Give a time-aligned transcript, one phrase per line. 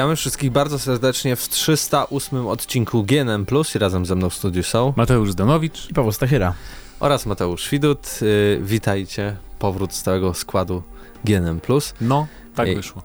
[0.00, 4.62] Witamy wszystkich bardzo serdecznie w 308 odcinku GNM Plus i razem ze mną w studiu
[4.62, 6.54] są Mateusz Zdanowicz i Paweł Stachyra
[7.00, 8.20] oraz Mateusz Widut.
[8.20, 10.82] Yy, witajcie, powrót stałego składu
[11.24, 11.94] GNM Plus.
[12.00, 13.02] No, tak Ej, wyszło.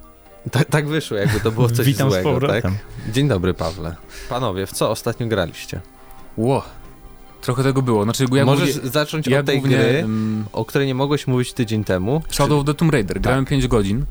[0.51, 2.73] Tak, tak wyszło, jakby to było coś Witam złego, z tak?
[3.13, 3.95] Dzień dobry, Pawle.
[4.29, 5.81] Panowie, w co ostatnio graliście?
[6.37, 6.63] Ło,
[7.41, 8.03] trochę tego było.
[8.03, 11.27] Znaczy, ja Możesz głównie, zacząć ja od tej głównie, gry, um, o której nie mogłeś
[11.27, 12.21] mówić tydzień temu.
[12.29, 12.55] Shadow czy...
[12.55, 13.21] of the Tomb Raider.
[13.21, 13.49] Grałem tak.
[13.49, 14.05] 5 godzin.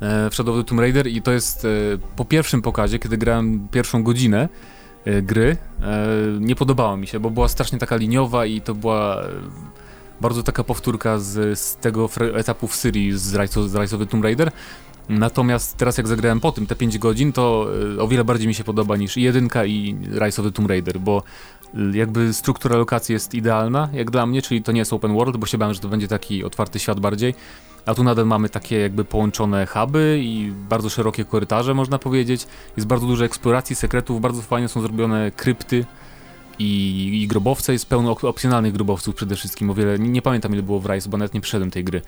[0.00, 1.68] E, w Shadow of the Tomb Raider i to jest e,
[2.16, 4.48] po pierwszym pokazie, kiedy grałem pierwszą godzinę
[5.04, 5.56] e, gry,
[6.40, 9.22] nie podobało mi się, bo była strasznie taka liniowa i to była
[10.20, 14.06] bardzo taka powtórka z, z tego etapu w Syrii z Rise, z Rise of the
[14.06, 14.50] Tomb Raider.
[15.08, 18.64] Natomiast teraz jak zagrałem po tym te 5 godzin, to o wiele bardziej mi się
[18.64, 21.22] podoba niż i jedynka i Rise of the Tomb Raider, bo
[21.92, 25.46] jakby struktura lokacji jest idealna, jak dla mnie, czyli to nie jest open world, bo
[25.46, 27.34] się bałem, że to będzie taki otwarty świat bardziej
[27.86, 32.46] a tu nadal mamy takie jakby połączone huby i bardzo szerokie korytarze, można powiedzieć.
[32.76, 35.84] Jest bardzo dużo eksploracji, sekretów, bardzo fajnie są zrobione krypty
[36.58, 37.72] i, i grobowce.
[37.72, 39.70] Jest pełno opcjonalnych grobowców przede wszystkim.
[39.70, 42.02] O wiele, nie, nie pamiętam ile było w Rise, bo nawet nie przeszedłem tej gry.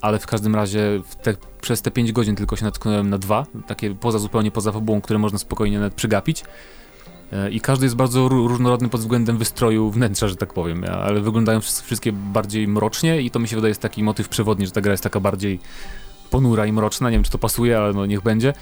[0.00, 3.94] Ale w każdym razie te, przez te 5 godzin tylko się natknąłem na dwa, takie
[3.94, 6.44] poza zupełnie poza fabułą, które można spokojnie nawet przygapić.
[7.32, 11.60] E, I każdy jest bardzo różnorodny pod względem wystroju wnętrza, że tak powiem, ale wyglądają
[11.60, 14.92] wszystkie bardziej mrocznie i to mi się wydaje jest taki motyw przewodni, że ta gra
[14.92, 15.60] jest taka bardziej
[16.30, 17.10] ponura i mroczna.
[17.10, 18.54] Nie wiem, czy to pasuje, ale no niech będzie.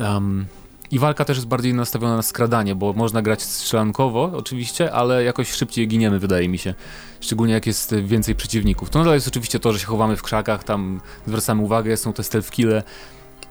[0.00, 0.46] Um,
[0.90, 5.52] I walka też jest bardziej nastawiona na skradanie, bo można grać strzelankowo oczywiście, ale jakoś
[5.52, 6.74] szybciej giniemy, wydaje mi się.
[7.20, 8.90] Szczególnie jak jest więcej przeciwników.
[8.90, 12.22] To nadal jest oczywiście to, że się chowamy w krzakach, tam zwracamy uwagę, są te
[12.22, 12.82] stealth kille,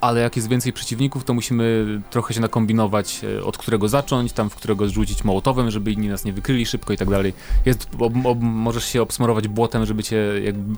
[0.06, 4.50] ale jak jest więcej przeciwników, to musimy trochę się nakombinować, e, od którego zacząć, tam
[4.50, 7.34] w którego zrzucić mołotowem, żeby inni nas nie wykryli szybko i tak dalej.
[7.66, 10.76] Jest, ob, ob, możesz się obsmarować błotem, żeby cię jakby...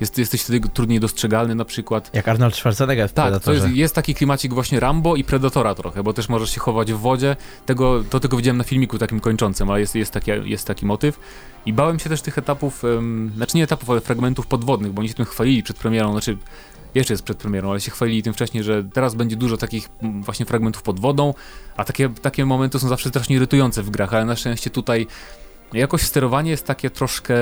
[0.00, 2.10] Jest, jesteś wtedy trudniej dostrzegalny na przykład.
[2.12, 6.02] Jak Arnold Schwarzenegger w Tak, to jest, jest, taki klimacik właśnie Rambo i Predatora trochę,
[6.02, 7.36] bo też możesz się chować w wodzie.
[7.66, 11.20] Tego, to tylko widziałem na filmiku takim kończącym, ale jest, jest, taki, jest taki motyw.
[11.66, 15.08] I bałem się też tych etapów, um, znaczy nie etapów, ale fragmentów podwodnych, bo oni
[15.08, 16.36] się tym chwalili przed premierą, znaczy
[16.94, 19.88] jeszcze jest przed premierą, ale się chwalili tym wcześniej, że teraz będzie dużo takich
[20.20, 21.34] właśnie fragmentów pod wodą,
[21.76, 25.06] a takie, takie momenty są zawsze strasznie irytujące w grach, ale na szczęście tutaj
[25.72, 27.34] jakoś sterowanie jest takie troszkę,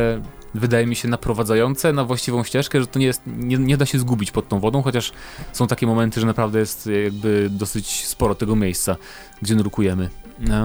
[0.55, 3.99] wydaje mi się, naprowadzające na właściwą ścieżkę, że to nie, jest, nie, nie da się
[3.99, 5.13] zgubić pod tą wodą, chociaż
[5.53, 8.97] są takie momenty, że naprawdę jest jakby dosyć sporo tego miejsca,
[9.43, 10.11] gdzie nurkujemy.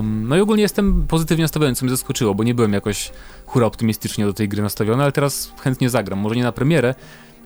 [0.04, 3.12] No i ogólnie jestem pozytywnie nastawiony, co mnie zaskoczyło, bo nie byłem jakoś
[3.46, 6.20] hura optymistycznie do tej gry nastawiony, ale teraz chętnie zagram.
[6.20, 6.96] Może nie na premierę,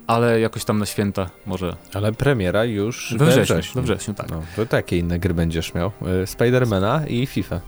[0.07, 1.75] ale jakoś tam na święta może.
[1.93, 3.73] Ale premiera już we, we wrześniu.
[3.75, 4.29] We wrześniu, tak.
[4.29, 5.91] No, to takie inne gry będziesz miał?
[6.23, 7.61] Y, Spidermana i FIFA.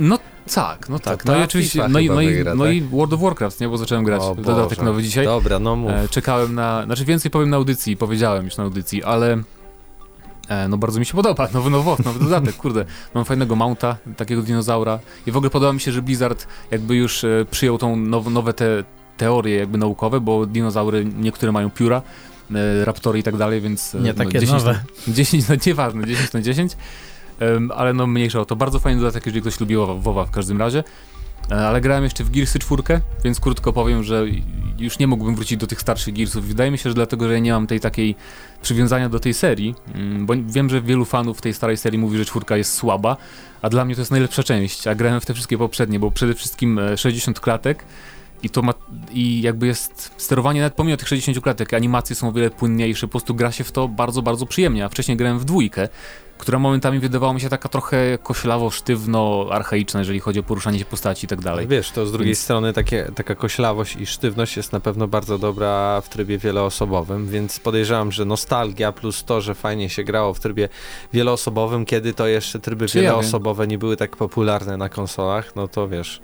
[0.00, 0.18] No
[0.54, 1.24] tak, no tak.
[1.24, 2.74] No, i oczywiście, no i, no, i, wygra, no tak?
[2.74, 4.90] i World of Warcraft, nie, bo zacząłem grać o dodatek Boże.
[4.90, 5.24] nowy dzisiaj.
[5.24, 5.90] Dobra, no mów.
[5.90, 9.42] E, czekałem na, znaczy więcej powiem na audycji, powiedziałem już na audycji, ale
[10.48, 12.84] e, no bardzo mi się podoba, nowy, nowy, nowy dodatek, kurde.
[13.14, 17.24] Mam fajnego mounta, takiego dinozaura i w ogóle podoba mi się, że Blizzard jakby już
[17.24, 18.84] e, przyjął tą now, nowe te
[19.22, 22.02] teorie jakby naukowe, bo dinozaury niektóre mają pióra,
[22.54, 23.94] e, raptory i tak dalej, więc...
[23.94, 24.72] E, Nie no, takie 10 nowe.
[25.06, 26.76] Na, 10, no nieważne, 10 na 10,
[27.76, 28.56] ale no mniejsza o to.
[28.56, 30.84] Bardzo fajny dodatek, jeżeli ktoś lubi WoWa, WoWa w każdym razie.
[31.50, 32.82] E, ale grałem jeszcze w Gearsy 4,
[33.24, 34.24] więc krótko powiem, że
[34.78, 36.44] już nie mógłbym wrócić do tych starszych Gearsów.
[36.44, 38.14] Wydaje mi się, że dlatego, że ja nie mam tej takiej
[38.62, 42.24] przywiązania do tej serii, mm, bo wiem, że wielu fanów tej starej serii mówi, że
[42.24, 43.16] czwórka jest słaba,
[43.62, 46.34] a dla mnie to jest najlepsza część, a grałem w te wszystkie poprzednie, bo przede
[46.34, 47.84] wszystkim 60 klatek,
[48.42, 48.74] i to ma,
[49.12, 53.10] i jakby jest sterowanie nawet pomimo tych 60 klatek, animacje są o wiele płynniejsze, po
[53.10, 55.88] prostu gra się w to bardzo, bardzo przyjemnie, a wcześniej grałem w dwójkę,
[56.42, 60.84] która momentami wydawała mi się taka trochę koślawo, sztywno, archaiczna, jeżeli chodzi o poruszanie się
[60.84, 61.66] postaci i tak dalej.
[61.66, 62.38] Wiesz, to z drugiej więc...
[62.38, 67.60] strony takie, taka koślawość i sztywność jest na pewno bardzo dobra w trybie wieloosobowym, więc
[67.60, 70.68] podejrzewam, że nostalgia plus to, że fajnie się grało w trybie
[71.12, 75.68] wieloosobowym, kiedy to jeszcze tryby Czy wieloosobowe ja nie były tak popularne na konsolach, no
[75.68, 76.20] to wiesz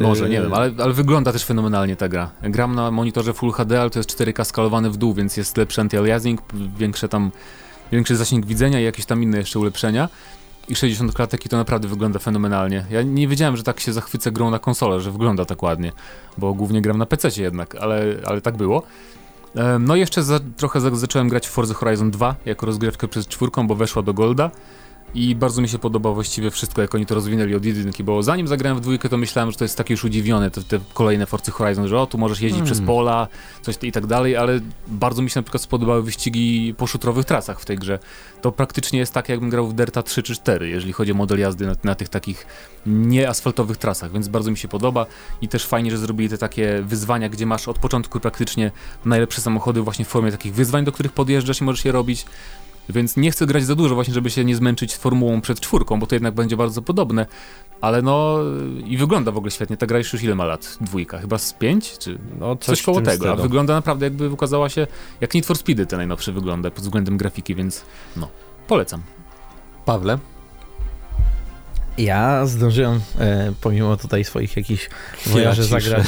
[0.00, 2.30] może, nie wiem, ale, ale wygląda też fenomenalnie ta gra.
[2.42, 5.80] Gram na monitorze Full HD, ale to jest 4K skalowane w dół, więc jest lepszy
[5.80, 6.38] anti-aliasing,
[6.78, 7.30] większe tam,
[7.92, 10.08] większy zasięg widzenia i jakieś tam inne jeszcze ulepszenia.
[10.68, 12.84] I 60 klatek i to naprawdę wygląda fenomenalnie.
[12.90, 15.92] Ja nie wiedziałem, że tak się zachwycę grą na konsolę, że wygląda tak ładnie,
[16.38, 18.82] bo głównie gram na PC jednak, ale, ale tak było.
[19.80, 23.28] No i jeszcze za, trochę za, zacząłem grać w Forza Horizon 2 jako rozgrywkę przez
[23.28, 24.50] czwórką, bo weszła do Golda.
[25.14, 28.48] I bardzo mi się podoba właściwie wszystko, jak oni to rozwinęli od jedynki, bo zanim
[28.48, 31.50] zagrałem w dwójkę, to myślałem, że to jest takie już udziwione, te, te kolejne Forcy
[31.50, 32.86] Horizon, że o, tu możesz jeździć przez mm.
[32.86, 33.28] pola,
[33.62, 37.60] coś i tak dalej, ale bardzo mi się na przykład spodobały wyścigi po szutrowych trasach
[37.60, 37.98] w tej grze.
[38.42, 41.38] To praktycznie jest tak, jakbym grał w Derta 3 czy 4, jeżeli chodzi o model
[41.38, 42.46] jazdy na, na tych takich
[42.86, 45.06] nieasfaltowych trasach, więc bardzo mi się podoba
[45.42, 48.70] i też fajnie, że zrobili te takie wyzwania, gdzie masz od początku praktycznie
[49.04, 52.26] najlepsze samochody właśnie w formie takich wyzwań, do których podjeżdżasz i możesz je robić.
[52.88, 56.06] Więc nie chcę grać za dużo właśnie, żeby się nie zmęczyć formułą przed czwórką, bo
[56.06, 57.26] to jednak będzie bardzo podobne.
[57.80, 58.38] Ale no
[58.86, 59.76] i wygląda w ogóle świetnie.
[59.76, 60.78] Ta gra już ile ma lat?
[60.80, 61.18] Dwójka?
[61.18, 61.98] Chyba z pięć?
[61.98, 63.16] Czy no, coś, coś koło tego.
[63.16, 63.32] Stylu.
[63.32, 64.86] A wygląda naprawdę jakby ukazała się,
[65.20, 67.82] jak Need for Speedy te najnowsze wygląda pod względem grafiki, więc
[68.16, 68.28] no,
[68.66, 69.02] polecam.
[69.84, 70.18] Pawle?
[71.98, 74.88] Ja zdążyłem, e, pomimo tutaj swoich jakichś
[75.26, 76.06] wojaży, zagrać,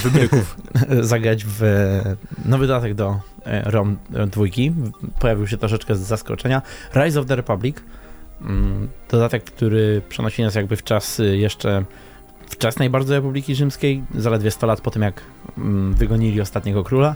[1.00, 1.62] zagrać w
[2.44, 3.96] nowy dodatek do e, ROM
[4.26, 4.72] dwójki.
[5.20, 6.62] Pojawił się troszeczkę z zaskoczenia.
[6.94, 7.76] Rise of the Republic.
[8.40, 11.84] Mm, dodatek, który przenosi nas jakby w czas jeszcze
[12.48, 15.20] wczesnej bardzo Republiki Rzymskiej, zaledwie 100 lat po tym, jak
[15.58, 17.14] mm, wygonili ostatniego króla.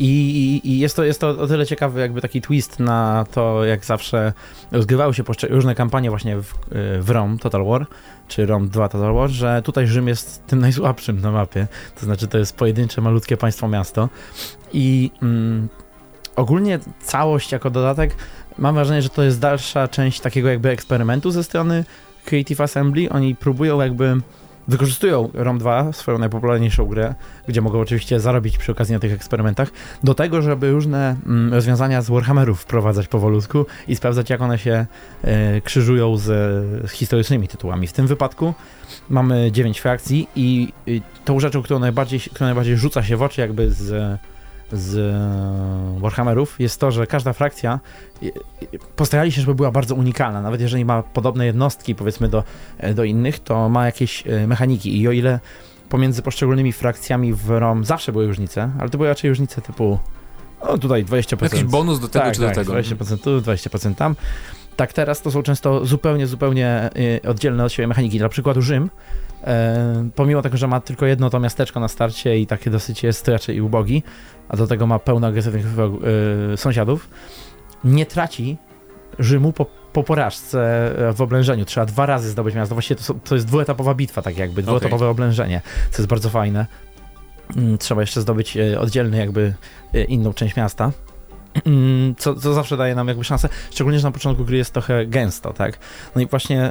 [0.00, 3.84] I, I, jest, to, jest to o tyle ciekawy jakby taki twist na to, jak
[3.84, 4.32] zawsze
[4.72, 6.54] rozgrywały się różne kampanie właśnie w,
[7.00, 7.86] w ROM Total War,
[8.28, 11.66] czy ROM 2 Total War, że tutaj Rzym jest tym najsłabszym na mapie.
[12.00, 14.08] To znaczy to jest pojedyncze, malutkie państwo miasto.
[14.72, 15.68] I mm,
[16.36, 18.16] ogólnie całość jako dodatek
[18.58, 21.84] mam wrażenie, że to jest dalsza część takiego jakby eksperymentu ze strony
[22.24, 23.10] Creative Assembly.
[23.10, 24.20] Oni próbują jakby
[24.68, 27.14] wykorzystują ROM 2, swoją najpopularniejszą grę,
[27.48, 29.70] gdzie mogą oczywiście zarobić przy okazji na tych eksperymentach,
[30.04, 34.86] do tego, żeby różne mm, rozwiązania z Warhammerów wprowadzać powolutku i sprawdzać, jak one się
[35.22, 36.22] e, krzyżują z,
[36.90, 37.86] z, historycznymi tytułami.
[37.86, 38.54] W tym wypadku
[39.08, 43.70] mamy 9 frakcji i, i tą rzeczą, najbardziej, która najbardziej rzuca się w oczy jakby
[43.70, 44.18] z
[44.72, 47.80] z e, Warhammerów jest to, że każda frakcja
[48.22, 48.26] e,
[48.96, 50.42] postarali się, żeby była bardzo unikalna.
[50.42, 52.44] Nawet jeżeli ma podobne jednostki, powiedzmy, do,
[52.78, 55.00] e, do innych, to ma jakieś mechaniki.
[55.00, 55.40] I o ile
[55.88, 59.98] pomiędzy poszczególnymi frakcjami w ROM zawsze były różnice, ale to były raczej różnice typu
[60.68, 61.42] no tutaj 20%.
[61.42, 62.72] Jakiś bonus do tego tak, czy tak, do tego.
[62.72, 64.16] 20% tu, 20% tam.
[64.76, 66.90] Tak teraz to są często zupełnie, zupełnie
[67.28, 68.20] oddzielne od siebie mechaniki.
[68.20, 68.90] Na przykład Rzym
[69.46, 73.28] E, pomimo tego, że ma tylko jedno to miasteczko na starcie i takie dosyć jest
[73.28, 74.02] raczej ubogi,
[74.48, 77.10] a do tego ma pełno agresywnych e, sąsiadów,
[77.84, 78.56] nie traci
[79.18, 81.64] Rzymu po, po porażce w oblężeniu.
[81.64, 82.74] Trzeba dwa razy zdobyć miasto.
[82.74, 85.08] Właściwie to, to jest dwuetapowa bitwa, tak jakby, dwuetapowe okay.
[85.08, 85.60] oblężenie,
[85.90, 86.66] co jest bardzo fajne.
[87.56, 89.54] Mm, trzeba jeszcze zdobyć e, oddzielny jakby
[90.08, 90.92] inną część miasta.
[91.64, 95.06] Mm, co, co zawsze daje nam jakby szansę, szczególnie, że na początku gry jest trochę
[95.06, 95.78] gęsto, tak?
[96.14, 96.70] No i właśnie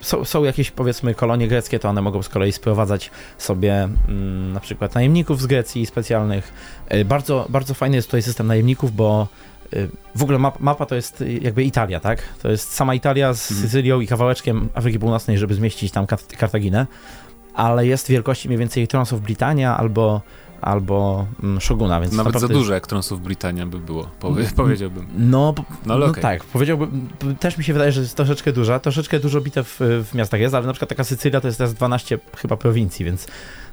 [0.00, 4.12] y, są, są jakieś powiedzmy kolonie greckie, to one mogą z kolei sprowadzać sobie y,
[4.52, 6.52] na przykład najemników z Grecji specjalnych.
[6.94, 9.28] Y, bardzo, bardzo fajny jest tutaj system najemników, bo
[10.14, 12.22] w ogóle map, mapa to jest jakby Italia, tak?
[12.42, 13.68] To jest sama Italia z mhm.
[13.68, 16.06] Sycylią i kawałeczkiem Afryki Północnej, żeby zmieścić tam
[16.38, 16.86] Kartaginę,
[17.54, 20.20] ale jest wielkości mniej więcej Trons of Britannia albo
[20.60, 25.06] albo mm, Shoguna, więc Nawet za dużo jak Tronsów Britannia by było, powie, mm, powiedziałbym.
[25.18, 25.54] No,
[25.86, 26.22] no, no okay.
[26.22, 27.08] tak, powiedziałbym,
[27.40, 30.54] też mi się wydaje, że jest troszeczkę duża, troszeczkę dużo bitew w, w miastach jest,
[30.54, 33.26] ale na przykład taka Sycylia to jest teraz 12 chyba prowincji, więc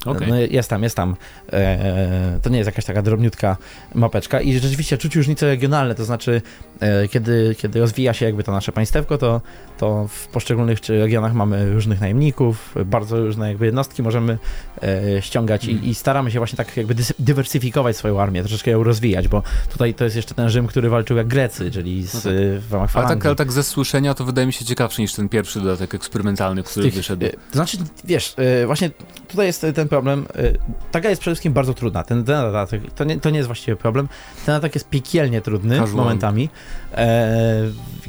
[0.06, 0.28] Okay.
[0.28, 1.16] No jest tam, jest tam.
[1.54, 3.58] E, to nie jest jakaś taka drobniutka
[3.96, 6.42] mapeczka i rzeczywiście czuć różnice regionalne, to znaczy
[6.80, 9.42] e, kiedy, kiedy rozwija się jakby to nasze państewko, to,
[9.78, 14.38] to w poszczególnych regionach mamy różnych najemników, bardzo różne jakby jednostki możemy
[14.84, 15.84] e, ściągać mm.
[15.84, 19.94] i, i, staramy się właśnie tak jakby dywersyfikować swoją armię, troszeczkę ją rozwijać, bo tutaj
[19.94, 22.34] to jest jeszcze ten Rzym, który walczył jak Grecy, czyli z, no tak.
[22.62, 25.30] w ramach ale tak, ale tak ze słyszenia to wydaje mi się ciekawszy niż ten
[25.30, 27.26] pierwszy dodatek eksperymentalny, który tych, wyszedł.
[27.26, 28.90] To znaczy, wiesz, właśnie
[29.28, 30.26] tutaj jest ten problem.
[30.40, 30.58] Y,
[30.92, 32.04] ta gra jest przede wszystkim bardzo trudna.
[32.04, 34.08] Ten, ten atak, to nie, to nie jest właściwie problem.
[34.46, 35.98] Ten atak jest piekielnie trudny Casual.
[35.98, 36.50] momentami.
[36.94, 37.38] E,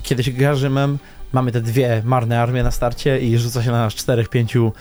[0.03, 0.99] kiedy się gra Rzymem,
[1.33, 4.73] mamy te dwie marne armie na starcie i rzuca się na nas czterech, pięciu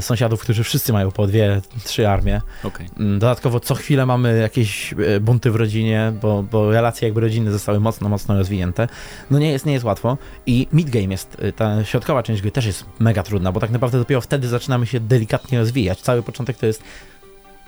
[0.00, 2.40] sąsiadów, którzy wszyscy mają po dwie, trzy armie.
[2.64, 2.86] Okay.
[2.98, 7.52] Mm, dodatkowo co chwilę mamy jakieś e, bunty w rodzinie, bo, bo relacje jakby rodziny
[7.52, 8.88] zostały mocno, mocno rozwinięte.
[9.30, 10.18] No nie jest, nie jest łatwo.
[10.46, 13.98] I midgame jest, e, ta środkowa część gry też jest mega trudna, bo tak naprawdę
[13.98, 16.00] dopiero wtedy zaczynamy się delikatnie rozwijać.
[16.00, 16.82] Cały początek to jest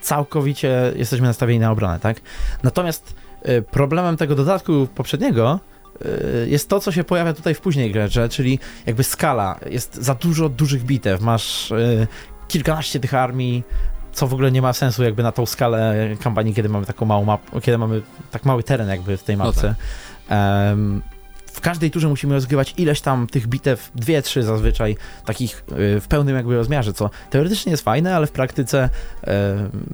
[0.01, 2.21] całkowicie jesteśmy nastawieni na obronę, tak?
[2.63, 5.61] Natomiast e, problemem tego dodatku poprzedniego
[6.47, 9.59] jest to, co się pojawia tutaj w później grze, czyli jakby skala.
[9.71, 11.21] Jest za dużo dużych bitew.
[11.21, 12.07] Masz y,
[12.49, 13.63] kilkanaście tych armii,
[14.13, 17.25] co w ogóle nie ma sensu jakby na tą skalę kampanii, kiedy mamy taką małą
[17.25, 19.69] mapę, kiedy mamy tak mały teren jakby w tej mapce.
[19.69, 19.75] No
[20.29, 20.39] tak.
[20.71, 21.03] um,
[21.47, 25.65] w każdej turze musimy rozgrywać ileś tam tych bitew, dwie, trzy zazwyczaj, takich
[25.97, 28.89] y, w pełnym jakby rozmiarze, co teoretycznie jest fajne, ale w praktyce,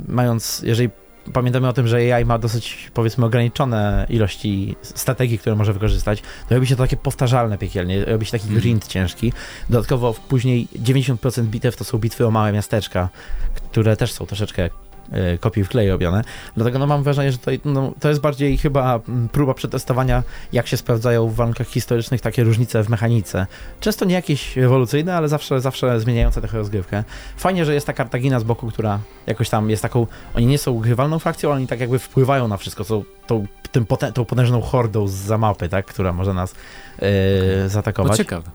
[0.09, 0.91] mając, jeżeli
[1.33, 6.55] pamiętamy o tym, że AI ma dosyć, powiedzmy, ograniczone ilości strategii, które może wykorzystać, to
[6.55, 8.61] robi się to takie powtarzalne piekielnie, robi się taki mm.
[8.61, 9.33] grind ciężki.
[9.71, 13.09] Dodatkowo później 90% bitew to są bitwy o małe miasteczka,
[13.55, 14.71] które też są troszeczkę
[15.41, 16.25] kopii w klej robione.
[16.57, 20.67] Dlatego no, mam wrażenie, że to, no, to jest bardziej chyba mm, próba przetestowania, jak
[20.67, 23.47] się sprawdzają w warunkach historycznych takie różnice w mechanice.
[23.81, 27.05] Często nie jakieś rewolucyjne, ale zawsze, zawsze zmieniające trochę rozgrywkę.
[27.37, 30.79] Fajnie, że jest ta Kartagina z boku, która jakoś tam jest taką, oni nie są
[30.79, 34.61] grywalną frakcją, ale oni tak jakby wpływają na wszystko, są tą tym potę tą potężną
[34.61, 36.55] hordą z za mapy, tak, która może nas
[36.99, 38.13] e, zaatakować.
[38.13, 38.51] To ciekawe.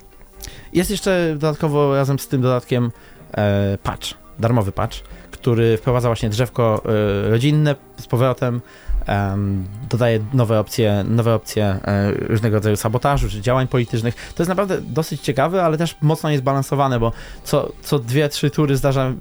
[0.74, 2.92] Jest jeszcze dodatkowo razem z tym dodatkiem
[3.38, 4.98] e, patch, darmowy patch,
[5.38, 6.82] który wprowadza właśnie drzewko
[7.26, 8.62] e, rodzinne z powrotem,
[9.90, 14.16] dodaje nowe opcje, nowe opcje e, różnego rodzaju sabotażu czy działań politycznych.
[14.16, 17.12] To jest naprawdę dosyć ciekawe, ale też mocno niezbalansowane, bo
[17.44, 19.14] co, co dwie, trzy tury zdarza,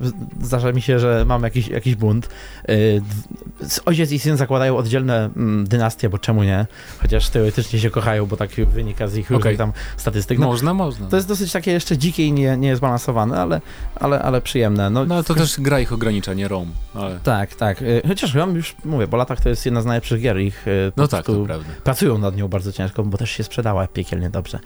[0.42, 2.28] zdarza mi się, że mam jakiś, jakiś bunt.
[2.68, 2.72] E,
[3.84, 6.66] ojciec i syn zakładają oddzielne mm, dynastie, bo czemu nie?
[7.02, 9.36] Chociaż teoretycznie się kochają, bo tak wynika z ich okay.
[9.36, 10.38] różnych tam statystyk.
[10.38, 11.06] No, można, można.
[11.06, 13.60] To jest dosyć takie jeszcze dzikie i nie, nie zbalansowane, ale,
[13.94, 14.90] ale, ale przyjemne.
[14.90, 16.70] No, no to też gra ich ogranicza, nie Rome.
[16.94, 17.18] Ale...
[17.22, 17.82] Tak, tak.
[17.82, 20.40] E, chociaż Rome już, mówię, po latach to jest jedna z najlepszych gier.
[20.40, 21.68] Ich e, no tak, to prawda.
[21.84, 24.58] Pracują nad nią bardzo ciężko, bo też się sprzedała piekielnie dobrze.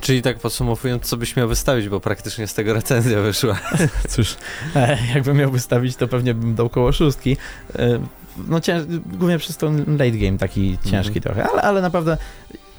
[0.00, 3.58] Czyli tak podsumowując, co byś miał wystawić, bo praktycznie z tego recenzja wyszła.
[4.08, 4.36] Cóż,
[4.76, 7.36] e, jakbym miał wystawić, to pewnie bym dał koło szóstki.
[7.78, 8.00] E,
[8.48, 11.22] no cięż, głównie przez ten late game taki ciężki mhm.
[11.22, 12.16] trochę, ale, ale naprawdę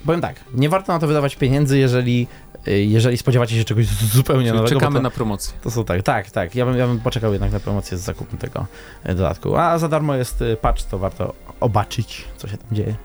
[0.06, 2.28] powiem tak, nie warto na to wydawać pieniędzy, jeżeli
[2.72, 4.80] jeżeli spodziewacie się czegoś zupełnie Czyli nowego.
[4.80, 5.54] Czekamy to, na promocję.
[5.64, 6.56] To są tak, tak, tak.
[6.56, 8.66] Ja bym, ja bym poczekał jednak na promocję z zakupem tego
[9.10, 9.56] y, dodatku.
[9.56, 12.96] A za darmo jest y, patch, to warto obaczyć, co się tam dzieje.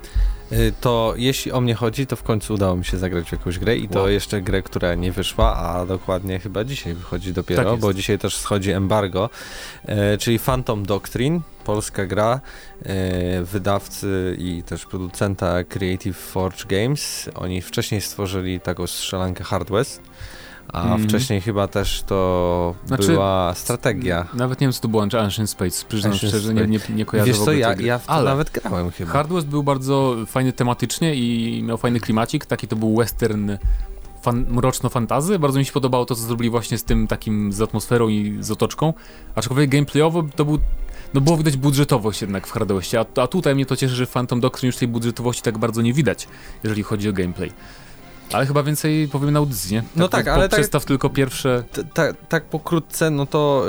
[0.80, 3.76] To jeśli o mnie chodzi, to w końcu udało mi się zagrać w jakąś grę
[3.76, 4.08] i to wow.
[4.08, 8.36] jeszcze grę, która nie wyszła, a dokładnie chyba dzisiaj wychodzi dopiero, tak bo dzisiaj też
[8.36, 9.30] schodzi embargo,
[10.18, 12.40] czyli Phantom Doctrine polska gra
[12.82, 17.30] e, wydawcy i też producenta Creative Forge Games.
[17.34, 20.00] Oni wcześniej stworzyli taką strzelankę Hard West.
[20.68, 21.08] A mm.
[21.08, 24.26] wcześniej chyba też to znaczy, była strategia.
[24.34, 25.84] Nawet nie wiem, co to było Ancient Space.
[25.88, 28.50] Przyznam Ancient szczerze, nie, nie, nie kojarzę Wiesz co, ja, ja w to Ale nawet
[28.50, 29.12] grałem chyba.
[29.12, 32.46] Hard West był bardzo fajny tematycznie i miał fajny klimacik.
[32.46, 33.50] Taki to był western
[34.22, 35.38] fan, mroczno-fantazy.
[35.38, 38.50] Bardzo mi się podobało to, co zrobili właśnie z tym takim, z atmosferą i z
[38.50, 38.94] otoczką.
[39.34, 40.58] Aczkolwiek gameplayowo to był
[41.14, 44.10] no było widać budżetowość jednak w Hardwestie, a, a tutaj mnie to cieszy, że w
[44.10, 46.28] Phantom Doctrine już tej budżetowości tak bardzo nie widać,
[46.64, 47.52] jeżeli chodzi o gameplay.
[48.32, 49.82] Ale chyba więcej powiem na audycji, nie?
[49.82, 51.64] Tak, no tak, ale tak- Przedstaw tak, tylko pierwsze...
[51.94, 53.64] Tak, tak pokrótce, no to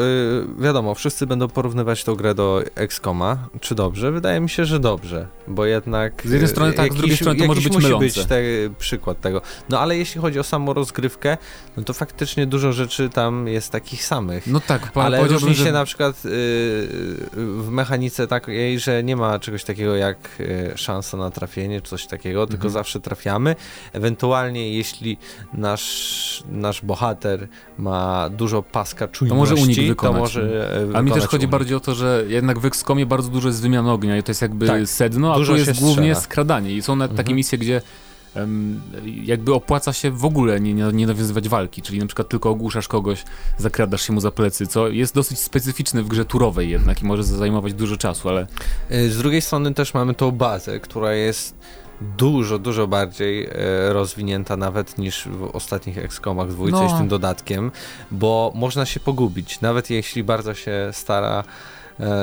[0.57, 3.37] yy, wiadomo, wszyscy będą porównywać tą grę do XCOMa.
[3.61, 4.11] Czy dobrze?
[4.11, 6.21] Wydaje mi się, że dobrze, bo jednak...
[6.25, 8.05] Z jednej strony tak, jakiś, z drugiej strony to może być musi mylące.
[8.05, 8.41] być te,
[8.79, 9.41] przykład tego.
[9.69, 11.37] No ale jeśli chodzi o samą rozgrywkę,
[11.77, 14.47] no to faktycznie dużo rzeczy tam jest takich samych.
[14.47, 15.71] No tak, ale różni się że...
[15.71, 16.31] na przykład yy,
[17.35, 22.07] w mechanice takiej, że nie ma czegoś takiego jak yy, szansa na trafienie, czy coś
[22.07, 22.49] takiego, mhm.
[22.49, 23.55] tylko zawsze trafiamy.
[23.93, 25.17] Ewentualnie jeśli
[25.53, 30.13] nasz, nasz bohater ma dużo paska czujności, to może unik wykonać.
[30.15, 31.51] To może A mi też chodzi unik.
[31.51, 34.41] bardziej o to, że jednak w XCOMie bardzo dużo jest wymian ognia i to jest
[34.41, 37.25] jakby tak, sedno, a tu jest głównie skradanie i są nawet mhm.
[37.25, 37.81] takie misje, gdzie
[39.23, 42.87] jakby opłaca się w ogóle nie, nie, nie nawiązywać walki, czyli na przykład tylko ogłuszasz
[42.87, 43.23] kogoś,
[43.57, 47.23] zakradasz się mu za plecy, co jest dosyć specyficzne w grze turowej jednak i może
[47.23, 48.47] zajmować dużo czasu, ale...
[48.91, 51.55] Y, z drugiej strony też mamy tą bazę, która jest
[52.17, 53.49] dużo, dużo bardziej e,
[53.93, 56.89] rozwinięta nawet niż w ostatnich XCOMach dwójce no.
[56.89, 57.71] z tym dodatkiem,
[58.11, 61.43] bo można się pogubić, nawet jeśli bardzo się stara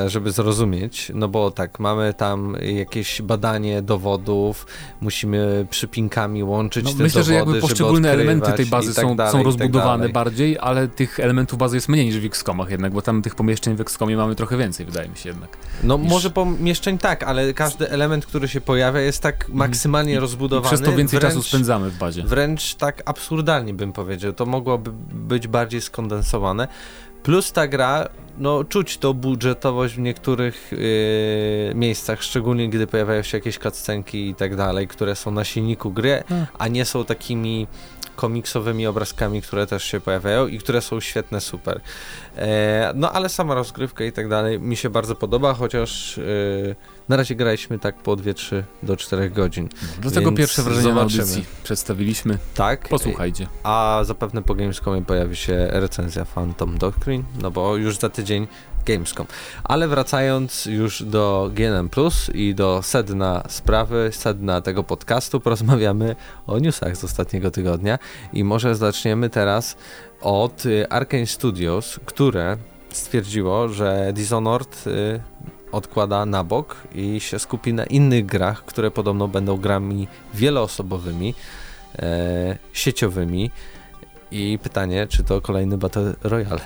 [0.06, 4.66] żeby zrozumieć, no bo tak, mamy tam jakieś badanie dowodów,
[5.00, 9.16] musimy przypinkami łączyć no, te myślę, dowody, że jakby poszczególne elementy tej bazy tak są,
[9.16, 12.70] dalej, są tak rozbudowane tak bardziej, ale tych elementów bazy jest mniej niż w XCOMach
[12.70, 15.50] jednak, bo tam tych pomieszczeń w XCOMie mamy trochę więcej, wydaje mi się jednak.
[15.82, 16.10] No niż...
[16.10, 19.58] może pomieszczeń tak, ale każdy element, który się pojawia jest tak mhm.
[19.58, 20.74] maksymalnie I, rozbudowany.
[20.74, 22.22] I przez to więcej wręcz, czasu spędzamy w bazie.
[22.22, 26.68] Wręcz tak absurdalnie bym powiedział, to mogłoby być bardziej skondensowane.
[27.22, 28.08] Plus ta gra,
[28.40, 34.34] no czuć to budżetowość w niektórych yy, miejscach, szczególnie gdy pojawiają się jakieś cutscenki i
[34.34, 36.46] tak dalej, które są na silniku gry, hmm.
[36.58, 37.66] a nie są takimi
[38.20, 41.80] komiksowymi obrazkami, które też się pojawiają i które są świetne, super.
[42.36, 46.22] E, no ale sama rozgrywka i tak dalej mi się bardzo podoba, chociaż e,
[47.08, 49.68] na razie graliśmy tak po 2-3 do 4 godzin.
[50.02, 52.38] Do tego pierwsze wrażenia na audycji przedstawiliśmy.
[52.54, 52.88] Tak.
[52.88, 53.46] Posłuchajcie.
[53.62, 58.46] A zapewne po Gamescomie pojawi się recenzja Phantom Doctrine, no bo już za tydzień
[58.84, 59.26] Gamescom.
[59.64, 66.58] Ale wracając już do GNM Plus i do sedna sprawy, sedna tego podcastu, porozmawiamy o
[66.58, 67.98] newsach z ostatniego tygodnia
[68.32, 69.76] i może zaczniemy teraz
[70.20, 72.56] od y, Arkane Studios, które
[72.90, 75.20] stwierdziło, że Dishonored y,
[75.72, 81.34] odkłada na bok i się skupi na innych grach, które podobno będą grami wieloosobowymi,
[81.98, 83.50] e, sieciowymi.
[84.32, 86.60] I pytanie, czy to kolejny Battle Royale?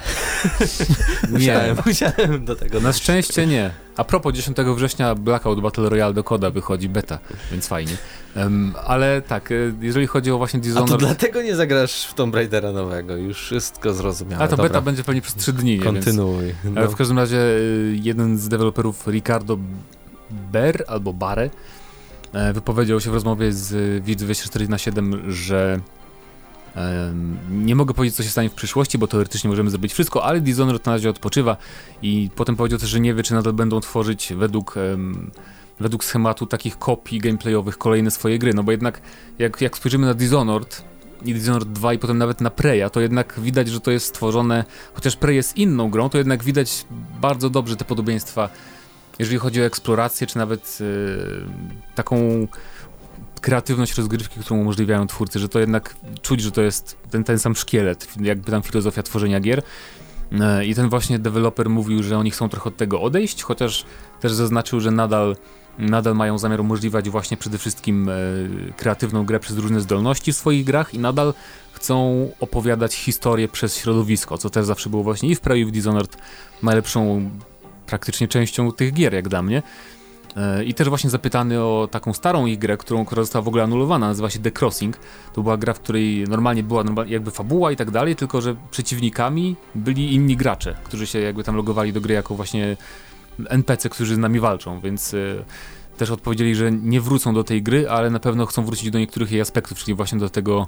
[1.30, 2.80] musiałem, musiałem do tego.
[2.80, 3.70] Na szczęście nie.
[3.96, 7.18] A propos 10 września Blackout Battle Royale do koda wychodzi beta,
[7.50, 7.96] więc fajnie.
[8.36, 10.90] Um, ale tak, e, jeżeli chodzi o właśnie Dishonored...
[10.90, 14.44] A to dlatego nie zagrasz w Tomb Raidera nowego, już wszystko zrozumiałe.
[14.44, 14.68] A to Dobra.
[14.68, 16.44] beta będzie pewnie przez 3 dni, Kontynuuj.
[16.64, 16.76] Więc...
[16.76, 16.88] No.
[16.88, 17.60] W każdym razie e,
[18.02, 19.58] jeden z deweloperów, Ricardo
[20.30, 21.50] Ber albo Bare,
[22.32, 25.80] e, wypowiedział się w rozmowie z Widz 24 na 7, że
[27.50, 30.86] nie mogę powiedzieć, co się stanie w przyszłości, bo teoretycznie możemy zrobić wszystko, ale Dishonored
[30.86, 31.56] na razie odpoczywa
[32.02, 34.74] i potem powiedział też, że nie wie, czy nadal będą tworzyć według,
[35.80, 39.00] według schematu takich kopii gameplayowych kolejne swoje gry, no bo jednak
[39.38, 40.84] jak, jak spojrzymy na Dishonored
[41.24, 44.64] i Dishonored 2 i potem nawet na Preya, to jednak widać, że to jest stworzone,
[44.94, 46.86] chociaż Prey jest inną grą, to jednak widać
[47.20, 48.48] bardzo dobrze te podobieństwa,
[49.18, 51.46] jeżeli chodzi o eksplorację, czy nawet yy,
[51.94, 52.48] taką
[53.44, 57.56] kreatywność rozgrywki, którą umożliwiają twórcy, że to jednak czuć, że to jest ten, ten sam
[57.56, 59.62] szkielet, jakby tam filozofia tworzenia gier.
[60.32, 63.84] E, I ten właśnie deweloper mówił, że oni chcą trochę od tego odejść, chociaż
[64.20, 65.36] też zaznaczył, że nadal,
[65.78, 68.12] nadal mają zamiar umożliwiać właśnie przede wszystkim e,
[68.76, 71.34] kreatywną grę przez różne zdolności w swoich grach i nadal
[71.72, 75.70] chcą opowiadać historię przez środowisko, co też zawsze było właśnie i w Prey i w
[75.70, 76.16] Dishonored
[76.62, 77.30] najlepszą
[77.86, 79.62] praktycznie częścią tych gier, jak dla mnie.
[80.36, 84.08] E, I też właśnie zapytany o taką starą grę, którą, która została w ogóle anulowana,
[84.08, 84.96] nazywa się The Crossing.
[85.32, 89.56] To była gra, w której normalnie była jakby fabuła i tak dalej, tylko że przeciwnikami
[89.74, 92.76] byli inni gracze, którzy się jakby tam logowali do gry jako właśnie
[93.48, 95.44] NPC, którzy z nami walczą, więc y,
[95.96, 99.32] też odpowiedzieli, że nie wrócą do tej gry, ale na pewno chcą wrócić do niektórych
[99.32, 100.66] jej aspektów, czyli właśnie do tego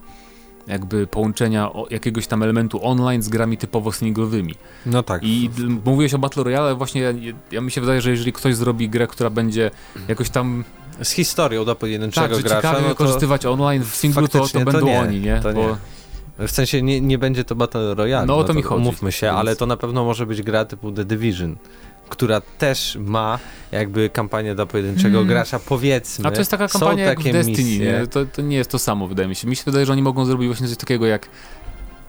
[0.66, 4.54] jakby połączenia jakiegoś tam elementu online z grami typowo singlowymi.
[4.86, 5.22] No tak.
[5.24, 5.50] I
[5.84, 7.12] mówiłeś o Battle Royale, ale właśnie ja,
[7.52, 9.70] ja mi się wydaje, że jeżeli ktoś zrobi grę, która będzie
[10.08, 10.64] jakoś tam
[11.02, 14.86] z historią do pojedynczego tak, gracza, no to wykorzystywać online w singlu, to, to będą
[14.86, 15.40] nie, oni, nie?
[15.42, 15.62] To nie.
[15.62, 15.76] Bo...
[16.38, 18.26] W sensie nie, nie będzie to Battle Royale.
[18.26, 18.84] No o no to, to mi chodzi.
[18.84, 19.38] Mówmy się, więc...
[19.38, 21.56] ale to na pewno może być gra typu The Division
[22.08, 23.38] która też ma
[23.72, 25.28] jakby kampanię dla pojedynczego hmm.
[25.28, 26.28] gracza, powiedzmy.
[26.28, 28.06] A to jest taka kampania jak w Destiny?
[28.06, 29.48] To, to nie jest to samo, wydaje mi się.
[29.48, 31.28] Mi się wydaje, że oni mogą zrobić właśnie coś takiego jak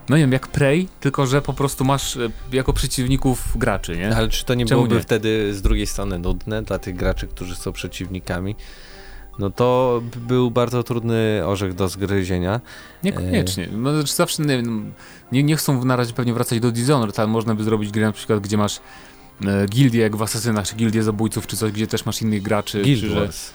[0.09, 4.15] no nie wiem, jak Prey, tylko że po prostu masz e, jako przeciwników graczy, nie?
[4.15, 5.01] Ale czy to nie Czemu byłoby nie?
[5.01, 8.55] wtedy z drugiej strony nudne dla tych graczy, którzy są przeciwnikami?
[9.39, 12.61] No to był bardzo trudny orzech do zgryzienia.
[13.03, 13.69] Niekoniecznie.
[13.71, 14.63] No, znaczy zawsze nie,
[15.31, 18.11] nie, nie chcą na razie pewnie wracać do Dishonored, ale można by zrobić grę na
[18.11, 18.81] przykład, gdzie masz E,
[19.69, 22.81] gildie jak w Asasynach, czy gildię zabójców, czy coś, gdzie też masz innych graczy.
[22.81, 23.51] Guild Wars.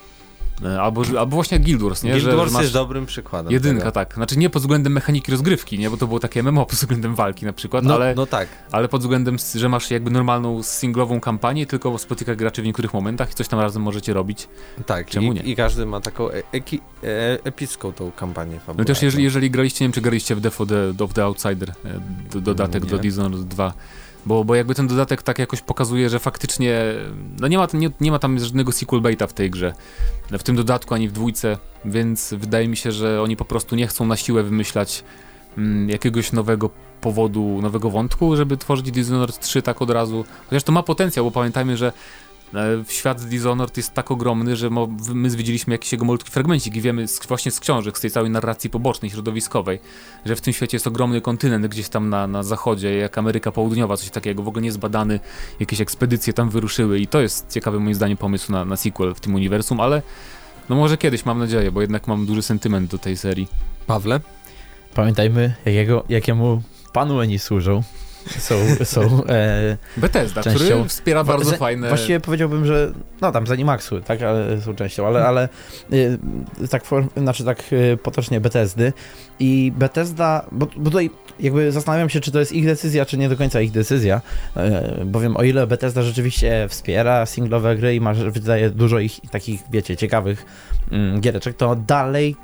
[0.65, 2.11] E, albo, albo właśnie Guild Wars, nie?
[2.11, 3.53] Guild że, Wars jest dobrym przykładem.
[3.53, 3.93] Jedynka, tego.
[3.93, 4.15] tak.
[4.15, 5.91] Znaczy nie pod względem mechaniki rozgrywki, nie?
[5.91, 8.49] Bo to było takie MMO pod względem walki na przykład, no, ale, no tak.
[8.73, 13.31] ale pod względem, że masz jakby normalną singlową kampanię, tylko spotyka graczy w niektórych momentach
[13.31, 14.49] i coś tam razem możecie robić.
[14.87, 15.43] Tak, Czemu i, nie?
[15.43, 16.43] i każdy ma taką e
[17.05, 18.79] e epicką tą kampanię fabularną.
[18.79, 21.73] No też jeżeli, jeżeli graliście, nie wiem czy graliście w of the, of the Outsider,
[22.35, 22.91] dodatek nie.
[22.91, 23.73] do Dishonored 2,
[24.27, 26.83] bo, bo jakby ten dodatek tak jakoś pokazuje, że faktycznie
[27.41, 29.75] no nie, ma, nie, nie ma tam żadnego sequel baita w tej grze,
[30.31, 33.87] w tym dodatku ani w dwójce, więc wydaje mi się, że oni po prostu nie
[33.87, 35.05] chcą na siłę wymyślać
[35.59, 40.73] mm, jakiegoś nowego powodu, nowego wątku, żeby tworzyć Dishonored 3 tak od razu, chociaż to
[40.73, 41.93] ma potencjał, bo pamiętajmy, że
[42.89, 44.71] świat Dishonored jest tak ogromny, że
[45.15, 48.31] my zwiedziliśmy jakiś jego malutki fragmencik i wiemy z, właśnie z książek, z tej całej
[48.31, 49.79] narracji pobocznej, środowiskowej,
[50.27, 53.97] że w tym świecie jest ogromny kontynent gdzieś tam na, na zachodzie, jak Ameryka Południowa,
[53.97, 55.21] coś takiego, w ogóle niezbadany,
[55.61, 59.21] jakieś ekspedycje tam wyruszyły i to jest ciekawy moim zdaniem pomysł na, na sequel w
[59.21, 60.03] tym uniwersum, ale
[60.69, 63.49] no może kiedyś, mam nadzieję, bo jednak mam duży sentyment do tej serii.
[63.87, 64.21] Pawle?
[64.95, 66.63] Pamiętajmy, jakiego, jakiemu
[66.93, 67.83] panu oni służą
[68.39, 68.55] są,
[68.85, 71.89] są e, Bethesda, częścią, który wspiera bardzo za, fajne...
[71.89, 75.49] Właściwie powiedziałbym, że no tam Zenimaxu, tak, ale są częścią, ale, ale
[76.63, 78.93] e, tak, for, znaczy tak e, potocznie Bethesdy
[79.39, 83.29] i Bethesda, bo, bo tutaj jakby zastanawiam się, czy to jest ich decyzja, czy nie
[83.29, 84.21] do końca ich decyzja,
[84.57, 89.61] e, bowiem o ile Bethesda rzeczywiście wspiera singlowe gry i ma, wydaje dużo ich takich,
[89.71, 90.45] wiecie, ciekawych
[90.91, 92.37] mm, giereczek, to dalej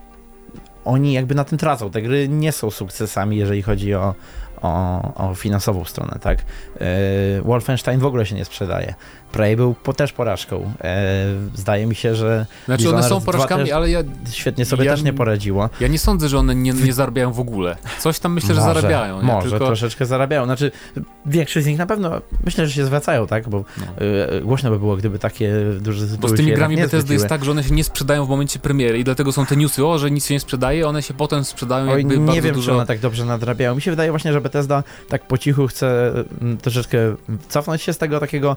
[0.84, 1.90] oni jakby na tym tracą.
[1.90, 4.14] Te gry nie są sukcesami, jeżeli chodzi o,
[4.62, 6.38] o, o finansową stronę, tak?
[6.38, 6.84] E,
[7.42, 8.94] Wolfenstein w ogóle się nie sprzedaje.
[9.32, 10.72] Prey był po, też porażką.
[10.84, 12.46] E, zdaje mi się, że.
[12.64, 14.00] Znaczy one są porażkami, ale ja.
[14.30, 15.70] Świetnie sobie ja, też nie poradziło.
[15.80, 17.76] Ja nie sądzę, że one nie, nie zarabiają w ogóle.
[17.98, 19.22] Coś tam myślę, że może, zarabiają.
[19.22, 19.66] Może Tylko...
[19.66, 20.44] troszeczkę zarabiają.
[20.44, 20.70] Znaczy,
[21.26, 23.48] większość z nich na pewno myślę, że się zwracają, tak?
[23.48, 23.84] Bo no.
[24.36, 27.50] y, głośno by było, gdyby takie duże Bo z tymi grami Bethesdy jest tak, że
[27.50, 30.26] one się nie sprzedają w momencie premiery i dlatego są te newsy, o, że nic
[30.26, 32.66] się nie sprzedaje, one się potem sprzedają Oj, jakby Nie wiem, dużo...
[32.66, 33.74] czy one tak dobrze nadrabiają.
[33.74, 36.98] Mi się wydaje właśnie, że Bethesda tak po cichu chce mm, troszeczkę
[37.48, 38.56] cofnąć się z tego takiego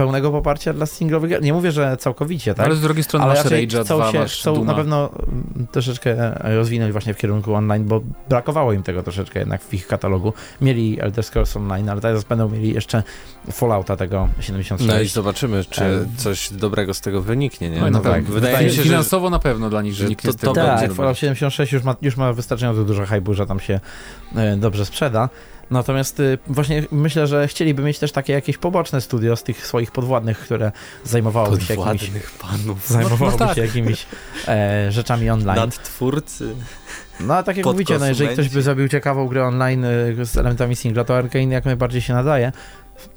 [0.00, 1.42] pełnego poparcia dla singlowych gier.
[1.42, 2.66] Nie mówię, że całkowicie, tak?
[2.66, 4.66] Ale z drugiej strony Ale masz Rage'a 2, się, masz chcą Duma.
[4.66, 9.62] na pewno mm, troszeczkę rozwinąć właśnie w kierunku online, bo brakowało im tego troszeczkę jednak
[9.62, 10.32] w ich katalogu.
[10.60, 13.02] Mieli Elder Scrolls Online, ale teraz będą mieli jeszcze
[13.52, 14.92] Fallouta tego 76.
[14.92, 17.80] No i zobaczymy, czy coś dobrego z tego wyniknie, nie?
[17.80, 18.12] No, no tak.
[18.12, 18.24] tak.
[18.24, 19.30] Wydaje mi się, Finansowo że...
[19.30, 22.16] na pewno dla nich że wyniknie to, to, to Tak, Fallout 76 już ma, już
[22.16, 23.80] ma wystarczająco dużo hype'u, że tam się
[24.36, 25.28] e, dobrze sprzeda.
[25.70, 29.90] Natomiast y, właśnie myślę, że chcieliby mieć też takie jakieś poboczne studio z tych swoich
[29.90, 30.72] podwładnych, które
[31.04, 32.88] zajmowałoby się jakimiś, panów.
[32.88, 33.56] zajmowałoby no, no tak.
[33.56, 34.06] się jakimiś
[34.48, 35.56] e, rzeczami online.
[35.56, 36.54] Nadtwórcy.
[37.20, 40.36] No a tak jak mówicie, no, jeżeli ktoś by zrobił ciekawą grę online y, z
[40.36, 42.52] elementami singla, to Arkane jak najbardziej się nadaje.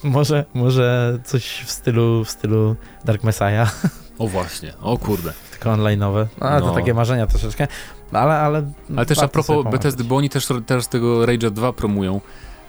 [0.03, 3.81] Może, może coś w stylu, w stylu Dark Messiah.
[4.17, 5.33] O właśnie, o kurde.
[5.51, 6.25] Tylko online'owe.
[6.41, 6.61] No, no.
[6.61, 7.67] to takie marzenia troszeczkę.
[8.15, 12.21] Ale, ale, ale też a propos Bethesdy, bo oni też teraz tego Rage 2 promują.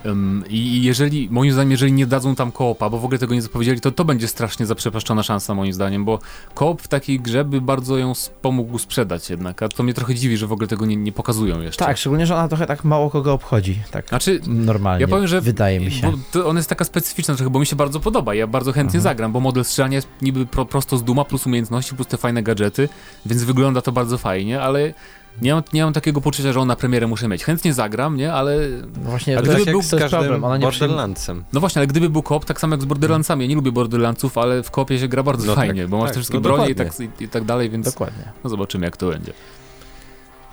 [0.04, 3.42] Um, I jeżeli, moim zdaniem, jeżeli nie dadzą tam koopa, bo w ogóle tego nie
[3.42, 6.18] zapowiedzieli, to to będzie strasznie zaprzepaszczona szansa moim zdaniem, bo
[6.54, 10.36] koop w takiej grze by bardzo ją pomógł sprzedać jednak, a to mnie trochę dziwi,
[10.36, 11.84] że w ogóle tego nie, nie pokazują jeszcze.
[11.84, 15.40] Tak, szczególnie, że ona trochę tak mało kogo obchodzi, tak znaczy, normalnie, ja powiem, że
[15.40, 16.12] wydaje mi się.
[16.34, 19.02] Bo ona jest taka specyficzna trochę, bo mi się bardzo podoba, ja bardzo chętnie mhm.
[19.02, 22.42] zagram, bo model strzelania jest niby pro, prosto z duma, plus umiejętności, plus te fajne
[22.42, 22.88] gadżety,
[23.26, 24.94] więc wygląda to bardzo fajnie, ale
[25.42, 27.44] nie mam, nie mam takiego poczucia, że on na premierę muszę mieć.
[27.44, 28.32] Chętnie zagram, nie?
[28.32, 28.56] Ale...
[29.04, 31.44] No właśnie, ale gdyby był z każdym problem, ona nie Borderlandsem.
[31.52, 33.44] No właśnie, ale gdyby był kop, tak samo jak z Borderlandsami.
[33.44, 36.06] Ja nie lubię Borderlandsów, ale w kopie się gra bardzo no fajnie, tak, bo masz
[36.06, 37.86] tak, te wszystkie no bronie i tak, i, i tak dalej, więc...
[37.86, 38.32] Dokładnie.
[38.44, 39.32] No zobaczymy, jak to będzie.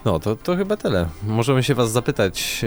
[0.06, 1.08] No, to, to chyba tyle.
[1.24, 2.65] Możemy się was zapytać,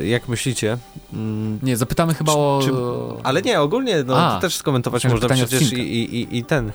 [0.00, 0.78] e, jak myślicie?
[1.12, 2.60] Mm, nie, zapytamy chyba czy, o...
[2.64, 2.72] Czy,
[3.22, 6.72] ale nie, ogólnie, no, A, też skomentować można przecież i, i, i, ten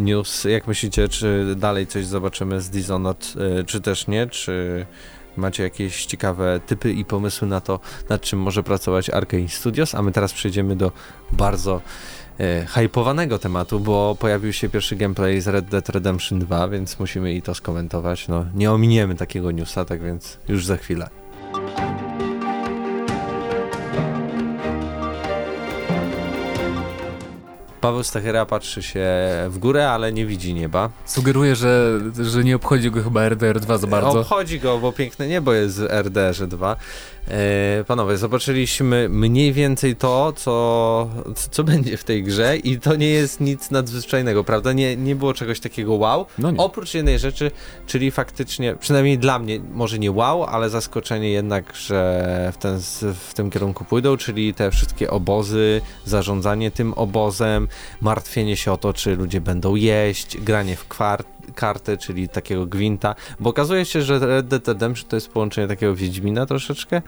[0.00, 0.44] news.
[0.44, 4.26] Jak myślicie, czy dalej coś zobaczymy z Dishonored, e, czy też nie?
[4.26, 4.86] Czy
[5.36, 9.94] macie jakieś ciekawe typy i pomysły na to, nad czym może pracować Arkane Studios?
[9.94, 10.92] A my teraz przejdziemy do
[11.32, 11.80] bardzo
[12.40, 17.34] e, hypowanego tematu, bo pojawił się pierwszy gameplay z Red Dead Redemption 2, więc musimy
[17.34, 18.28] i to skomentować.
[18.28, 21.21] No, nie ominiemy takiego newsa, tak więc już za chwilę.
[27.82, 29.06] Paweł Stachera patrzy się
[29.48, 30.90] w górę, ale nie widzi nieba.
[31.04, 34.20] Sugeruje, że, że nie obchodzi go chyba RDR 2 za bardzo.
[34.20, 36.76] Obchodzi go, bo piękne niebo jest w RDR 2.
[37.28, 41.08] E, panowie, zobaczyliśmy mniej więcej to, co,
[41.50, 44.72] co będzie w tej grze i to nie jest nic nadzwyczajnego, prawda?
[44.72, 46.26] Nie, nie było czegoś takiego wow.
[46.38, 47.50] No Oprócz jednej rzeczy,
[47.86, 52.80] czyli faktycznie, przynajmniej dla mnie, może nie wow, ale zaskoczenie jednak, że w, ten,
[53.28, 57.68] w tym kierunku pójdą, czyli te wszystkie obozy, zarządzanie tym obozem,
[58.00, 63.14] martwienie się o to, czy ludzie będą jeść, granie w kwart kartę, czyli takiego gwinta,
[63.40, 67.02] bo okazuje się, że Red Dead Redemption to jest połączenie takiego Wiedźmina troszeczkę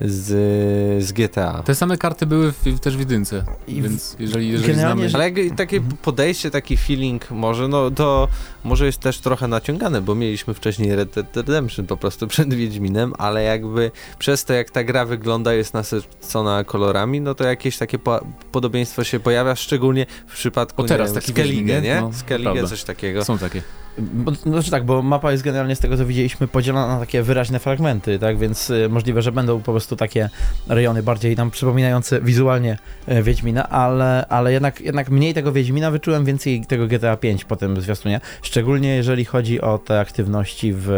[0.00, 1.62] z, z GTA.
[1.62, 5.10] Te same karty były w, też w jedynce, I więc jeżeli, jeżeli znamy...
[5.14, 8.28] Ale jak, takie podejście, taki feeling może, no to
[8.66, 13.12] może jest też trochę naciągane, bo mieliśmy wcześniej Red Dead Redemption po prostu przed Wiedźminem,
[13.18, 17.98] ale jakby przez to jak ta gra wygląda, jest nasycona kolorami, no to jakieś takie
[17.98, 18.20] po
[18.52, 22.00] podobieństwo się pojawia, szczególnie w przypadku o, teraz, nie wiem, Skellige, nie?
[22.00, 23.24] No, Skellige, coś takiego.
[23.24, 23.62] Są takie.
[23.98, 27.58] Bo, znaczy tak, bo mapa jest generalnie z tego co widzieliśmy podzielona na takie wyraźne
[27.58, 30.30] fragmenty, tak, więc y, możliwe, że będą po prostu takie
[30.68, 36.24] rejony bardziej nam przypominające wizualnie y, Wiedźmina, ale, ale jednak, jednak mniej tego Wiedźmina wyczułem,
[36.24, 38.20] więcej tego GTA 5 po tym zwiastunie,
[38.56, 40.88] szczególnie jeżeli chodzi o te aktywności w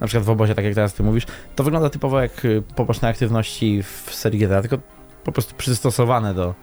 [0.00, 1.26] na przykład w obozie, tak jak teraz ty mówisz,
[1.56, 4.78] to wygląda typowo jak y, poboczne aktywności w serii GTA, tylko
[5.24, 6.54] po prostu przystosowane do,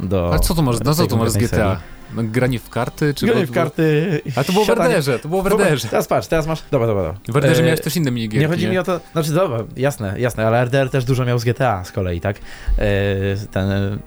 [0.00, 1.48] do Ale co to może, no co to może z GTA?
[1.48, 1.98] Serii.
[2.14, 3.14] No, granie w karty?
[3.14, 4.20] Czy granie w karty.
[4.36, 5.88] A to było w Werderze, to było w Werderze.
[5.88, 6.62] Teraz patrz, teraz masz.
[6.70, 7.14] Dobra, dobra.
[7.28, 7.64] W Werderze e...
[7.64, 8.46] miałeś też inne minigierki.
[8.46, 8.70] Nie chodzi nie?
[8.70, 9.00] mi o to.
[9.12, 12.36] Znaczy, dobra, jasne, jasne, ale RDR też dużo miał z GTA z kolei, tak?
[12.78, 12.84] E,
[13.50, 13.98] ten,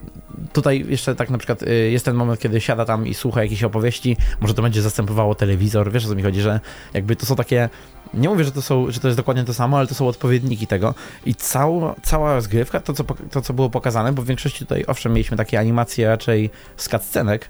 [0.54, 3.64] tutaj jeszcze tak na przykład e, jest ten moment, kiedy siada tam i słucha jakiejś
[3.64, 6.60] opowieści, może to będzie zastępowało telewizor, wiesz o co mi chodzi, że
[6.94, 7.70] jakby to są takie
[8.14, 10.68] nie mówię, że to, są, że to jest dokładnie to samo, ale to są odpowiedniki
[10.68, 10.96] tego
[11.26, 15.14] i cała, cała rozgrywka, to co, to co było pokazane, bo w większości tutaj owszem
[15.14, 17.50] mieliśmy takie animacje raczej z cutscenek,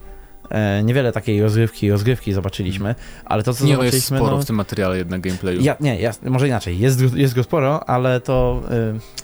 [0.52, 2.96] E, niewiele takiej rozgrywki, rozgrywki zobaczyliśmy,
[3.26, 3.98] ale to co nie, zobaczyliśmy...
[3.98, 5.62] jest sporo no, w tym materiale jednak gameplayu.
[5.62, 8.62] Ja, nie, ja, może inaczej, jest, jest go sporo, ale to...
[8.98, 9.22] Y,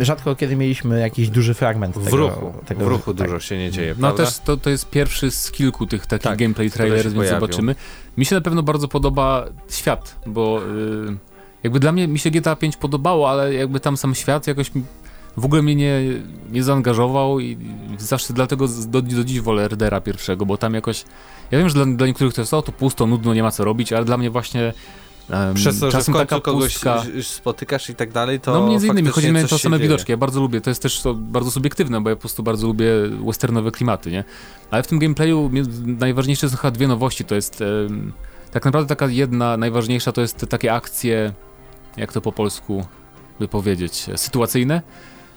[0.00, 2.16] rzadko kiedy mieliśmy jakiś duży fragment w tego.
[2.16, 3.26] Ruchu, tego, w ruchu tak.
[3.26, 4.24] dużo się nie dzieje, No prawda?
[4.24, 7.74] też to, to jest pierwszy z kilku tych takich tak, gameplay trailerów, więc zobaczymy.
[8.16, 10.60] Mi się na pewno bardzo podoba świat, bo
[11.08, 11.16] y,
[11.62, 14.70] jakby dla mnie mi się GTA 5 podobało, ale jakby tam sam świat jakoś
[15.36, 16.00] w ogóle mnie nie,
[16.50, 17.58] nie zaangażował i
[17.98, 21.04] zawsze dlatego do, do dziś wolę RDR-a pierwszego, bo tam jakoś,
[21.50, 23.64] ja wiem, że dla, dla niektórych to jest o, to pusto, nudno, nie ma co
[23.64, 24.72] robić, ale dla mnie właśnie
[25.30, 27.02] Um, Przez to, czasem że taka kogoś pustka...
[27.22, 30.12] spotykasz i tak dalej, to No między innymi chodzi mi o to same widoczki.
[30.12, 32.90] Ja bardzo lubię, to jest też to bardzo subiektywne, bo ja po prostu bardzo lubię
[33.26, 34.24] westernowe klimaty, nie?
[34.70, 35.50] Ale w tym gameplayu
[35.86, 37.24] najważniejsze są chyba dwie nowości.
[37.24, 38.12] To jest um,
[38.50, 41.32] tak naprawdę taka jedna, najważniejsza to jest takie akcje,
[41.96, 42.84] jak to po polsku
[43.40, 44.82] by powiedzieć, sytuacyjne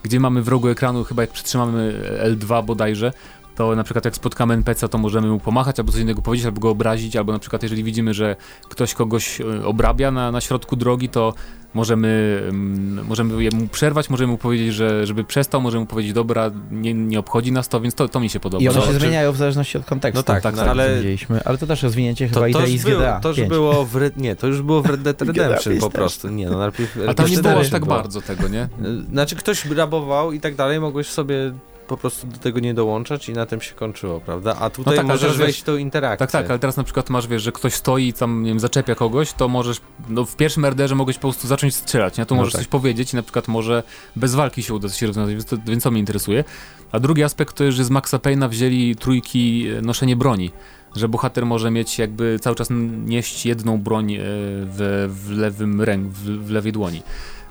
[0.04, 3.14] gdzie mamy w rogu ekranu, chyba jak przytrzymamy L2 bodajże,
[3.56, 6.62] to na przykład jak spotkamy NPC, to możemy mu pomachać, albo coś innego powiedzieć, albo
[6.62, 8.36] go obrazić, albo na przykład jeżeli widzimy, że
[8.70, 11.34] ktoś kogoś e, obrabia na, na środku drogi, to
[11.74, 16.52] możemy, um, możemy mu przerwać, możemy mu powiedzieć, że, żeby przestał, możemy mu powiedzieć, dobra,
[16.72, 18.64] nie, nie obchodzi nas to, więc to, to mi się podoba.
[18.64, 20.20] I one się zmieniają w zależności od kontekstu.
[20.20, 21.02] No tak, tak, no, ale...
[21.46, 24.36] Ale to też rozwinięcie chyba to, idei z GTA To już było w Red, nie,
[24.36, 26.30] to już było w Red Dead Redemption po prostu.
[26.30, 26.98] Nie, no najpierw...
[27.08, 28.70] A tam nie było aż tak bardzo tego, nie?
[29.12, 31.54] Znaczy ktoś rabował i tak dalej, mogłeś sobie
[31.92, 34.56] po prostu do tego nie dołączać i na tym się kończyło, prawda?
[34.60, 36.28] A tutaj no tak, możesz wejść w tą interakcję.
[36.28, 38.60] Tak, tak, ale teraz na przykład masz, wiesz, że ktoś stoi i tam, nie wiem,
[38.60, 42.26] zaczepia kogoś, to możesz, no w pierwszym RDR-ze mogłeś po prostu zacząć strzelać, nie?
[42.26, 42.62] Tu no możesz tak.
[42.62, 43.84] coś powiedzieć i na przykład może
[44.16, 46.44] bez walki się uda się rozwiązać, więc to, więc to mnie interesuje.
[46.92, 50.52] A drugi aspekt to jest, że z Maxa Payne'a wzięli trójki e, noszenie broni
[50.96, 52.68] że bohater może mieć jakby cały czas
[53.06, 57.02] nieść jedną broń e, w, w lewym ręku, w, w lewej dłoni.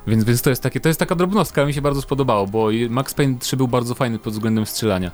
[0.06, 3.14] Więc, więc to jest takie, to jest taka drobnostka, mi się bardzo spodobało, bo Max
[3.14, 5.10] Payne 3 był bardzo fajny pod względem strzelania.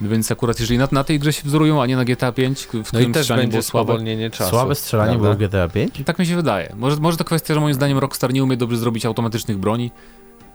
[0.00, 2.74] Więc akurat jeżeli na, na tej grze się wzorują, a nie na GTA 5, w
[2.74, 3.98] no którym też strzelanie było słabe.
[4.30, 4.50] czasu.
[4.50, 5.36] Słabe strzelanie prawda?
[5.36, 6.02] było GTA 5?
[6.04, 6.72] Tak mi się wydaje.
[6.76, 9.90] Może, może to kwestia, że moim zdaniem Rockstar nie umie dobrze zrobić automatycznych broni.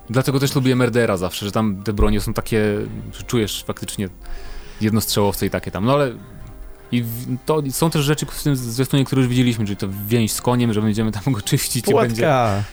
[0.09, 2.61] Dlatego też lubię MRDR-a zawsze, że tam te bronie są takie,
[3.13, 4.09] że czujesz faktycznie
[4.81, 5.85] jednostrzałowce i takie tam.
[5.85, 6.11] No ale
[6.91, 7.03] i
[7.45, 10.73] to są też rzeczy w tym zwiastunie, które już widzieliśmy, czyli to więź z koniem,
[10.73, 11.85] że będziemy tam go czyścić.
[11.85, 12.07] Płotka.
[12.07, 12.27] Będzie...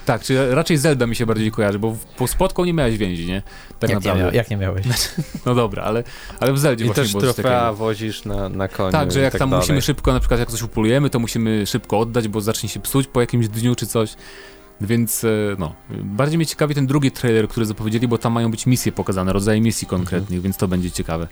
[0.07, 3.43] Tak, czy raczej Zelda mi się bardziej kojarzy, bo po spotką nie miałeś więzi, nie?
[3.79, 4.31] Tak jak, naprawdę.
[4.31, 4.87] Nie jak nie miałeś?
[5.47, 6.05] No dobra, ale,
[6.41, 8.93] ale w Zeldzie I właśnie też było trofea wozisz na, na koniu.
[8.93, 9.63] Tak, że jak tak tam dalej.
[9.63, 13.07] musimy szybko, na przykład jak coś upolujemy, to musimy szybko oddać, bo zacznie się psuć
[13.07, 14.15] po jakimś dniu czy coś.
[14.81, 18.67] Więc e, no, bardziej mnie ciekawi ten drugi trailer, który zapowiedzieli, bo tam mają być
[18.67, 20.43] misje pokazane, rodzaje misji konkretnych, mhm.
[20.43, 21.29] więc to będzie ciekawe.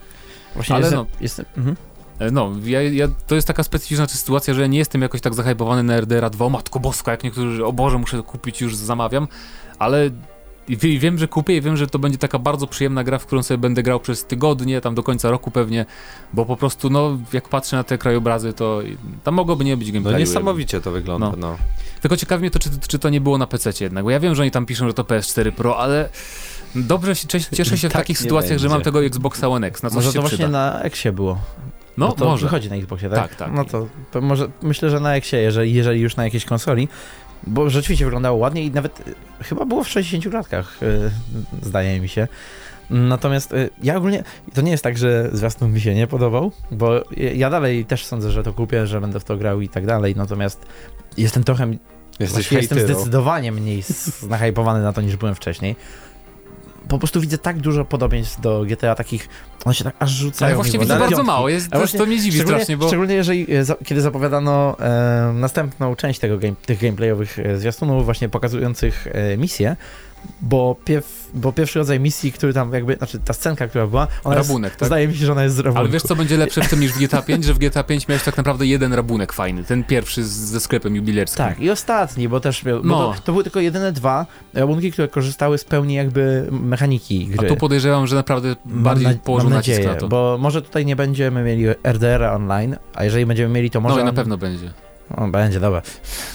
[0.54, 1.76] Właśnie Ale jestem, no, jestem, mhm.
[2.18, 5.34] E, no, ja, ja, to jest taka specyficzna sytuacja, że ja nie jestem jakoś tak
[5.34, 8.76] zahypowany na RDR 2, o matko boska, jak niektórzy, o Boże, muszę to kupić, już
[8.76, 9.28] zamawiam,
[9.78, 10.10] ale
[10.68, 13.42] i wiem, że kupię i wiem, że to będzie taka bardzo przyjemna gra, w którą
[13.42, 15.86] sobie będę grał przez tygodnie, tam do końca roku pewnie,
[16.32, 18.80] bo po prostu, no, jak patrzę na te krajobrazy, to
[19.24, 20.14] tam mogłoby nie być no gameplayu.
[20.14, 21.36] No niesamowicie to wygląda, no.
[21.36, 21.56] no.
[22.00, 24.34] Tylko ciekawi mnie to, czy, czy to nie było na PC jednak, bo ja wiem,
[24.34, 26.08] że oni tam piszą, że to PS4 Pro, ale
[26.74, 28.62] dobrze się, cieszę się w tak takich sytuacjach, będzie.
[28.62, 31.38] że mam tego Xboxa One X, na coś Może to właśnie na Xie było.
[31.96, 32.46] No, no to może.
[32.46, 33.18] wychodzi na Xboxie, tak?
[33.18, 33.52] Tak, tak.
[33.52, 36.88] No to, to może, myślę, że na Xie, jeżeli, jeżeli już na jakiejś konsoli,
[37.46, 41.10] bo rzeczywiście wyglądało ładnie i nawet y, chyba było w 60 klatkach, y,
[41.62, 42.28] zdaje mi się.
[42.90, 44.24] Natomiast y, ja ogólnie,
[44.54, 47.02] to nie jest tak, że zwiastun mi się nie podobał, bo
[47.34, 50.14] ja dalej też sądzę, że to kupię, że będę w to grał i tak dalej,
[50.16, 50.66] natomiast
[51.16, 51.70] jestem trochę,
[52.50, 53.82] jestem zdecydowanie mniej
[54.26, 55.76] znahajpowany na to niż byłem wcześniej
[56.92, 59.28] po prostu widzę tak dużo podobieństw do GTA takich,
[59.64, 60.46] one się tak aż rzucają.
[60.46, 62.88] Ale właśnie widzę bardzo mało, jest, to, właśnie, to mnie dziwi strasznie, bo...
[62.88, 68.28] Szczególnie jeżeli, e, kiedy zapowiadano e, następną część tego game, tych gameplayowych e, zwiastunów właśnie
[68.28, 69.76] pokazujących e, misje,
[70.40, 74.36] bo, pierw, bo pierwszy rodzaj misji, który tam jakby, znaczy ta scenka, która była, ona
[74.36, 74.86] rabunek, jest, tak?
[74.86, 75.80] zdaje mi się, że ona jest z rabunku.
[75.80, 78.08] Ale wiesz, co będzie lepsze w tym niż w GTA 5, że w GTA 5
[78.08, 81.44] miałeś tak naprawdę jeden rabunek fajny, ten pierwszy z, ze sklepem jubilerskim.
[81.44, 82.94] Tak, i ostatni, bo też miał, no.
[82.94, 87.46] bo to, to, były tylko jedyne dwa rabunki, które korzystały z pełni jakby mechaniki gry.
[87.46, 90.08] A tu podejrzewam, że naprawdę bardziej na, położył mam nadzieję, na to.
[90.08, 93.94] bo może tutaj nie będziemy mieli RDR-a online, a jeżeli będziemy mieli, to może...
[93.94, 94.70] No i na pewno będzie.
[95.16, 95.82] O, będzie, dobra.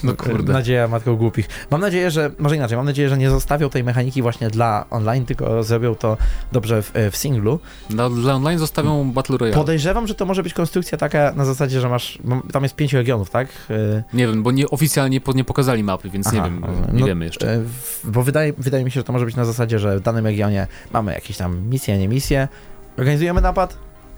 [0.03, 0.53] No kurde.
[0.53, 1.49] Nadzieja matką głupich.
[1.71, 5.25] Mam nadzieję, że, może inaczej, mam nadzieję, że nie zostawią tej mechaniki właśnie dla online,
[5.25, 6.17] tylko zrobią to
[6.51, 7.59] dobrze w, w singlu.
[7.89, 9.57] No, dla online zostawią Battle Royale.
[9.57, 12.19] Podejrzewam, że to może być konstrukcja taka na zasadzie, że masz,
[12.51, 13.47] tam jest pięć regionów, tak?
[13.69, 16.61] Y, nie wiem, bo nie, oficjalnie nie pokazali mapy, więc Aha, nie wiem,
[16.93, 17.55] nie no, wiemy jeszcze.
[17.55, 17.65] Y,
[18.03, 20.67] bo wydaje, wydaje mi się, że to może być na zasadzie, że w danym regionie
[20.93, 22.47] mamy jakieś tam misje, nie misje,
[22.97, 23.77] organizujemy napad,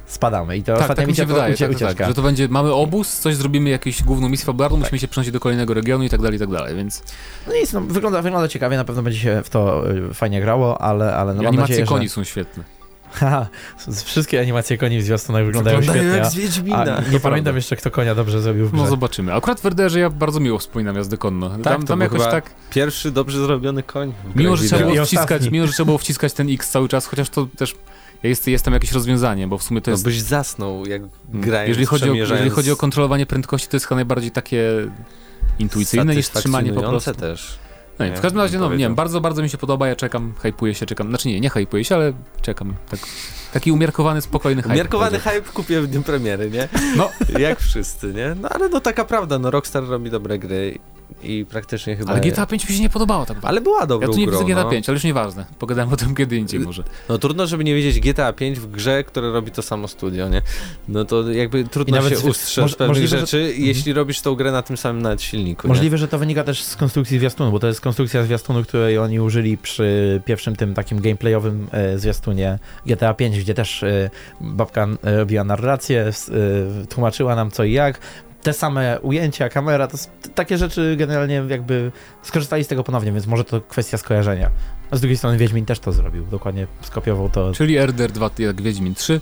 [0.10, 0.58] spadamy.
[0.58, 3.20] I to tak, tak mi się wydaje, ucie, tak, tak, że to będzie, mamy obóz,
[3.20, 4.86] coś zrobimy, jakąś główną misję fabularną, tak.
[4.86, 7.04] musimy się przenosić do kolejnego regionu i tak dalej, i tak dalej, więc...
[7.48, 10.82] No nic, no, wygląda, wygląda ciekawie, na pewno będzie się w to y, fajnie grało,
[10.82, 12.14] ale, ale no, I animacje nadzieję, koni że...
[12.14, 12.64] są świetne.
[13.12, 13.48] Haha,
[14.06, 16.20] wszystkie animacje koni w zwiastunach wyglądają, wyglądają świetnie.
[16.24, 17.02] jak z Wiedźmina.
[17.12, 19.34] nie pamiętam jeszcze, kto konia dobrze zrobił w No zobaczymy.
[19.34, 21.50] Akurat w Werderze ja bardzo miło wspominam jazdę konno.
[21.50, 22.52] Tak, tam, tam jakoś tak...
[22.70, 24.14] Pierwszy dobrze zrobiony koń.
[24.36, 27.30] Mimo że, trzeba było wciskać, mimo, że trzeba było wciskać ten X cały czas, chociaż
[27.30, 27.76] to też
[28.24, 30.04] jest, jest tam jakieś rozwiązanie, bo w sumie to no jest...
[30.04, 31.42] No byś zasnął, jak mm.
[31.42, 34.64] grając, jeżeli chodzi, o, jeżeli chodzi o kontrolowanie prędkości, to jest chyba najbardziej takie
[35.60, 37.14] intuicyjne niż trzymanie po prostu.
[37.14, 37.60] też.
[38.00, 40.34] No nie, w każdym razie, no nie wiem, bardzo, bardzo mi się podoba, ja czekam,
[40.40, 43.00] hypuję się, czekam, znaczy nie, nie hypuję się, ale czekam, tak,
[43.54, 44.74] taki umiarkowany, spokojny hype.
[44.74, 46.68] Umiarkowany hype kupię w dniu premiery, nie?
[46.96, 47.10] No.
[47.40, 48.36] Jak wszyscy, nie?
[48.42, 50.80] No ale no taka prawda, no Rockstar robi dobre gry
[51.24, 52.12] i praktycznie chyba...
[52.12, 54.44] Ale GTA 5 mi się nie podobało tak Ale była dobra Ja tu nie widzę
[54.44, 54.70] GTA no.
[54.70, 55.46] 5, ale już nieważne.
[55.60, 56.84] Pogadamy o tym kiedy indziej może.
[57.10, 60.42] No trudno, żeby nie widzieć GTA 5 w grze, które robi to samo studio, nie?
[60.88, 63.54] No to jakby trudno się ustrzec pewnych możliwe, rzeczy, że...
[63.54, 65.68] jeśli robisz tą grę na tym samym nawet silniku.
[65.68, 65.98] Możliwe, nie?
[65.98, 69.58] że to wynika też z konstrukcji zwiastunu, bo to jest konstrukcja zwiastunu, której oni użyli
[69.58, 74.10] przy pierwszym tym takim gameplayowym e, zwiastunie GTA 5, gdzie też e,
[74.42, 78.00] babka e, robiła narrację, e, tłumaczyła nam co i jak
[78.44, 79.98] te same ujęcia, kamera, to
[80.36, 84.50] takie rzeczy generalnie jakby skorzystali z tego ponownie, więc może to kwestia skojarzenia.
[84.92, 87.54] A z drugiej strony Wiedźmin też to zrobił, dokładnie skopiował to.
[87.54, 89.22] Czyli RDR 2 jak Wiedźmin 3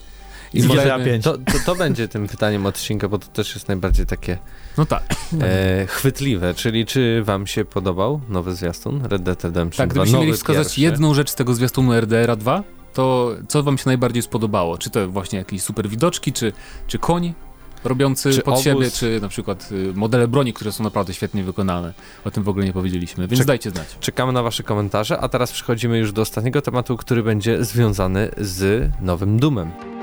[0.54, 1.24] i GTA 5.
[1.24, 4.38] To, to, to, będzie tym pytaniem odcinka, bo to też jest najbardziej takie
[4.78, 5.04] no tak.
[5.42, 10.34] E, chwytliwe, czyli czy wam się podobał nowy zwiastun Red Dead Redemption Tak, gdybyście mieli
[10.34, 10.82] wskazać pierwszy.
[10.82, 14.78] jedną rzecz z tego zwiastunu RDR 2, to co wam się najbardziej spodobało?
[14.78, 16.54] Czy to właśnie jakieś super widoczki, czy,
[16.88, 17.34] czy koń?
[17.84, 18.64] Robiący czy pod obóz...
[18.64, 21.94] siebie, czy na przykład y, modele broni, które są naprawdę świetnie wykonane.
[22.26, 23.88] O tym w ogóle nie powiedzieliśmy, więc Czek dajcie znać.
[24.00, 28.90] Czekamy na wasze komentarze, a teraz przechodzimy już do ostatniego tematu, który będzie związany z
[29.02, 29.97] nowym Dumem.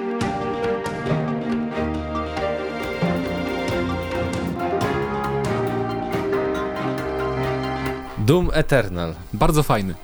[8.26, 9.14] Doom Eternal.
[9.32, 9.94] Bardzo fajny.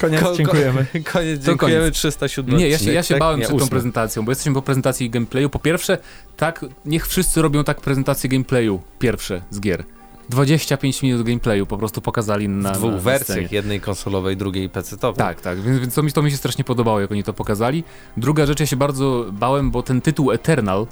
[0.00, 0.86] Koniec, ko dziękujemy.
[1.12, 1.94] Koniec, dziękujemy, koniec.
[1.94, 3.20] 307 Nie, ja się, ja się tak?
[3.20, 5.50] bałem przed tą prezentacją, bo jesteśmy po prezentacji gameplayu.
[5.50, 5.98] Po pierwsze,
[6.36, 9.84] tak, niech wszyscy robią tak prezentację gameplayu, pierwsze z gier.
[10.28, 15.16] 25 minut gameplayu po prostu pokazali na W dwóch na wersjach, jednej konsolowej, drugiej PC-towej.
[15.16, 17.84] Tak, tak, więc, więc to, mi, to mi się strasznie podobało, jak oni to pokazali.
[18.16, 20.86] Druga rzecz, ja się bardzo bałem, bo ten tytuł Eternal,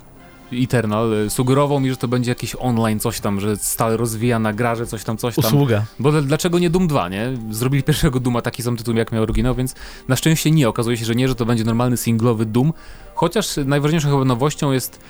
[0.52, 4.52] Eternal y, sugerował mi, że to będzie jakiś online coś tam, że stale rozwija na
[4.52, 5.44] graże coś tam, coś tam.
[5.44, 5.84] Usługa.
[5.98, 7.32] Bo dlaczego nie Doom 2, nie?
[7.50, 9.74] Zrobili pierwszego Duma taki sam tytuł, jak miał oryginał, więc
[10.08, 10.68] na szczęście nie.
[10.68, 12.72] Okazuje się, że nie, że to będzie normalny singlowy Doom,
[13.14, 15.00] chociaż najważniejszą chyba nowością jest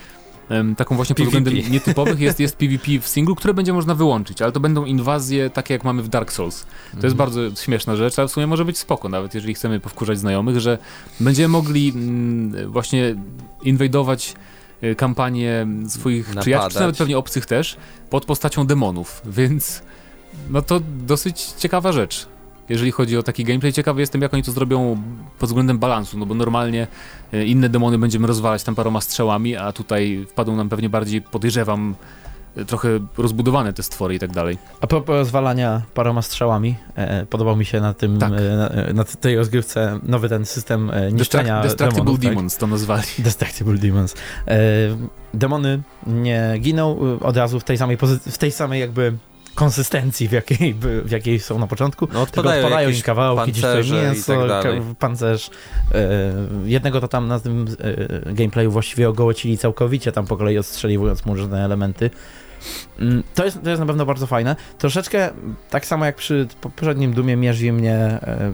[0.76, 4.52] taką właśnie pod względem nietypowych jest, jest PvP w singlu, które będzie można wyłączyć, ale
[4.52, 6.62] to będą inwazje takie jak mamy w Dark Souls.
[6.62, 7.04] To mhm.
[7.04, 10.60] jest bardzo śmieszna rzecz, ale w sumie może być spoko nawet, jeżeli chcemy powkurzać znajomych,
[10.60, 10.78] że
[11.20, 13.14] będziemy mogli mm, właśnie
[13.62, 14.34] inwajdować
[14.96, 16.42] kampanię swoich Napadać.
[16.42, 17.76] przyjaciół, czy nawet pewnie obcych też,
[18.10, 19.82] pod postacią demonów, więc
[20.50, 22.26] no to dosyć ciekawa rzecz.
[22.68, 25.02] Jeżeli chodzi o taki gameplay, ciekawy jestem, jak oni to zrobią
[25.38, 26.86] pod względem balansu, no bo normalnie
[27.34, 31.94] y, inne demony będziemy rozwalać tam paroma strzałami, a tutaj wpadną nam pewnie bardziej, podejrzewam,
[32.66, 34.58] trochę rozbudowane te stwory i tak dalej.
[34.80, 38.32] A propos rozwalania paroma strzałami, e, podobał mi się na tym, tak.
[38.32, 42.30] e, na, na, tej rozgrywce nowy ten system e, niszczenia Destructible demonów, tak?
[42.30, 42.60] Demons tak?
[42.60, 43.02] to nazwali.
[43.18, 44.14] Destructible Demons.
[44.48, 44.58] E,
[45.34, 47.98] demony nie giną e, od razu w tej samej,
[48.30, 49.12] w tej samej jakby
[49.60, 53.64] konsystencji, w jakiej, w jakiej są na początku, no, odpadają tylko odpadają im kawałki, gdzieś
[53.64, 54.66] tutaj mięso, tak
[54.98, 55.50] pancerz.
[55.94, 56.00] E,
[56.64, 57.66] jednego to tam na tym
[58.28, 62.10] e, gameplayu właściwie ogołocili całkowicie, tam po kolei odstrzeliwując mu różne elementy.
[62.98, 64.56] Mm, to jest, to jest na pewno bardzo fajne.
[64.78, 65.30] Troszeczkę
[65.70, 68.52] tak samo jak przy poprzednim Dumie mierzy mnie e,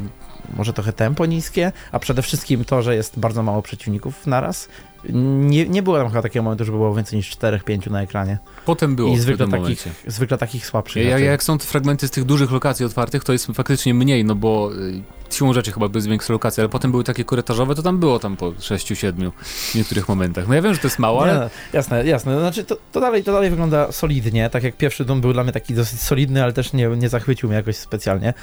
[0.57, 4.69] może trochę tempo niskie, a przede wszystkim to, że jest bardzo mało przeciwników naraz.
[5.09, 8.39] Nie, nie było tam chyba takiego momentu, żeby było więcej niż 4-5 na ekranie.
[8.67, 11.07] Potem było I zwykle, takich, zwykle takich słabszych.
[11.07, 14.71] Ja, jak są fragmenty z tych dużych lokacji otwartych, to jest faktycznie mniej, no bo
[14.75, 18.19] y, siłą rzeczy chyba były większe lokacje, ale potem były takie korytarzowe, to tam było
[18.19, 19.31] tam po 6-7
[19.73, 20.49] w niektórych momentach.
[20.49, 21.33] No ja wiem, że to jest mało, ale...
[21.33, 22.41] Nie, no, jasne, jasne.
[22.41, 25.53] Znaczy to, to, dalej, to dalej wygląda solidnie, tak jak pierwszy dom był dla mnie
[25.53, 28.35] taki dosyć solidny, ale też nie, nie zachwycił mnie jakoś specjalnie.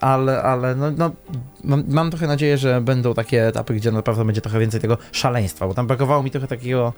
[0.00, 1.10] Ale, ale no, no
[1.64, 5.66] mam, mam trochę nadzieję, że będą takie etapy, gdzie naprawdę będzie trochę więcej tego szaleństwa,
[5.66, 6.92] bo tam brakowało mi trochę takiego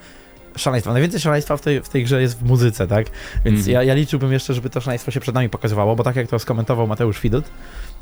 [0.57, 0.93] szaleństwa.
[0.93, 3.07] Najwięcej szaleństwa w tej, w tej grze jest w muzyce, tak?
[3.45, 3.73] Więc mm.
[3.73, 6.39] ja, ja liczyłbym jeszcze, żeby to szaleństwo się przed nami pokazywało, bo tak jak to
[6.39, 7.45] skomentował Mateusz Widut,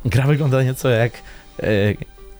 [0.05, 1.11] gra wygląda nieco jak
[1.59, 1.67] e,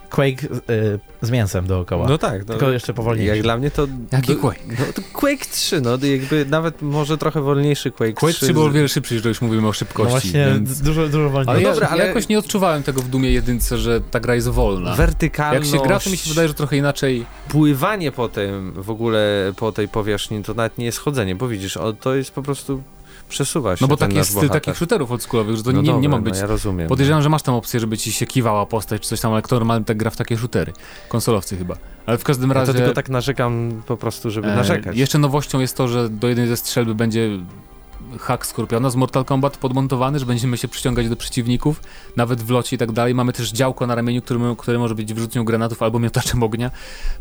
[0.10, 2.08] Quake y, z mięsem dookoła.
[2.10, 2.40] No tak.
[2.40, 3.36] No, tylko jeszcze powolniejszy.
[3.36, 3.88] Jak dla mnie to...
[4.12, 4.60] Jaki Quake?
[4.68, 8.46] No, to Quake 3, no jakby nawet może trochę wolniejszy Quake, Quake 3.
[8.46, 10.04] 3 był o wiele szybszy, że już mówimy o szybkości.
[10.04, 10.82] No właśnie, więc...
[10.82, 11.50] dużo, dużo wolniejszy.
[11.50, 14.48] Ale, no dobra, ale jakoś nie odczuwałem tego w Dumie jedynce, że ta gra jest
[14.48, 14.96] wolna.
[14.96, 15.72] Wertykalność...
[15.72, 17.26] Jak się gra, to mi się wydaje, że trochę inaczej...
[17.50, 21.78] Pływanie po tym, w ogóle po tej powierzchni, to nawet nie jest chodzenie, bo widzisz,
[22.02, 22.84] to jest po prostu
[23.30, 23.84] przesuwa się.
[23.84, 26.18] No bo tak jest styl takich shooterów oldschoolowych, że to no nie, dobra, nie ma
[26.18, 26.34] być.
[26.34, 26.88] No ja rozumiem.
[26.88, 29.56] Podejrzewam, że masz tam opcję, żeby ci się kiwała postać czy coś tam, ale kto
[29.56, 30.74] normalnie tak gra w takie shootery?
[31.10, 31.78] Konsolowcy chyba.
[32.06, 32.72] Ale w każdym razie.
[32.72, 34.98] Ja to tylko tak narzekam po prostu, żeby e, narzekać.
[34.98, 37.30] Jeszcze nowością jest to, że do jednej ze strzelby będzie
[38.20, 41.82] hak Skorpiona z Mortal Kombat podmontowany, że będziemy się przyciągać do przeciwników,
[42.16, 43.16] nawet w locie i tak dalej.
[43.16, 46.72] Mamy też działko na ramieniu, które, które może być wrzucą granatów albo miotaczem ognia.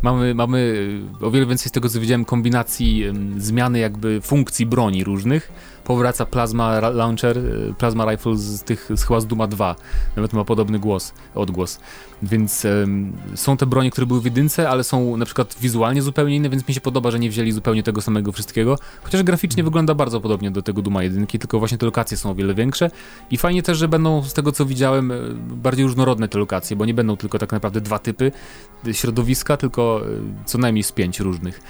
[0.02, 0.88] Mamy, mamy
[1.20, 3.04] o wiele więcej z tego, co widziałem, kombinacji
[3.38, 5.52] zmiany jakby funkcji broni różnych
[5.86, 9.76] powraca Plasma Launcher, y, Plasma Rifle z tych, z chyba z Duma 2,
[10.16, 11.80] nawet ma podobny głos, odgłos.
[12.22, 16.36] Więc um, są te bronie, które były w jedynce, ale są na przykład wizualnie zupełnie
[16.36, 19.94] inne, więc mi się podoba, że nie wzięli zupełnie tego samego wszystkiego, chociaż graficznie wygląda
[19.94, 22.90] bardzo podobnie do tego Duma jedynki, tylko właśnie te lokacje są o wiele większe.
[23.30, 26.84] I fajnie też, że będą z tego co widziałem y, bardziej różnorodne te lokacje, bo
[26.84, 28.32] nie będą tylko tak naprawdę dwa typy
[28.92, 30.00] środowiska, tylko
[30.44, 31.60] co najmniej z pięć różnych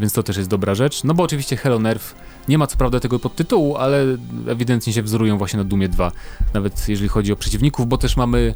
[0.00, 1.04] więc to też jest dobra rzecz.
[1.04, 2.14] No bo oczywiście Hello Nerf
[2.48, 4.04] nie ma co prawda tego podtytułu, ale
[4.46, 6.12] ewidentnie się wzorują właśnie na Dumie 2,
[6.54, 8.54] nawet jeżeli chodzi o przeciwników, bo też mamy